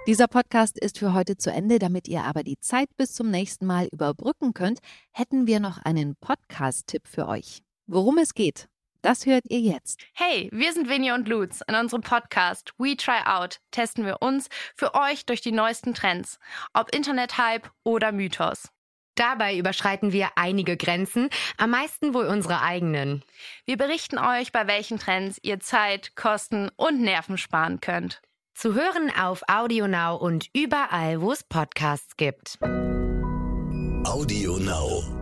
[0.06, 1.78] Dieser Podcast ist für heute zu Ende.
[1.78, 4.80] Damit ihr aber die Zeit bis zum nächsten Mal überbrücken könnt,
[5.12, 7.62] hätten wir noch einen Podcast-Tipp für euch.
[7.86, 8.68] Worum es geht,
[9.02, 10.00] das hört ihr jetzt.
[10.14, 11.60] Hey, wir sind Vinny und Lutz.
[11.66, 16.38] In unserem Podcast We Try Out testen wir uns für euch durch die neuesten Trends,
[16.72, 18.68] ob Internet-Hype oder Mythos.
[19.16, 21.28] Dabei überschreiten wir einige Grenzen,
[21.58, 23.22] am meisten wohl unsere eigenen.
[23.66, 28.22] Wir berichten euch, bei welchen Trends ihr Zeit, Kosten und Nerven sparen könnt.
[28.54, 32.58] Zu hören auf AudioNow und überall, wo es Podcasts gibt.
[34.04, 35.21] Audio Now.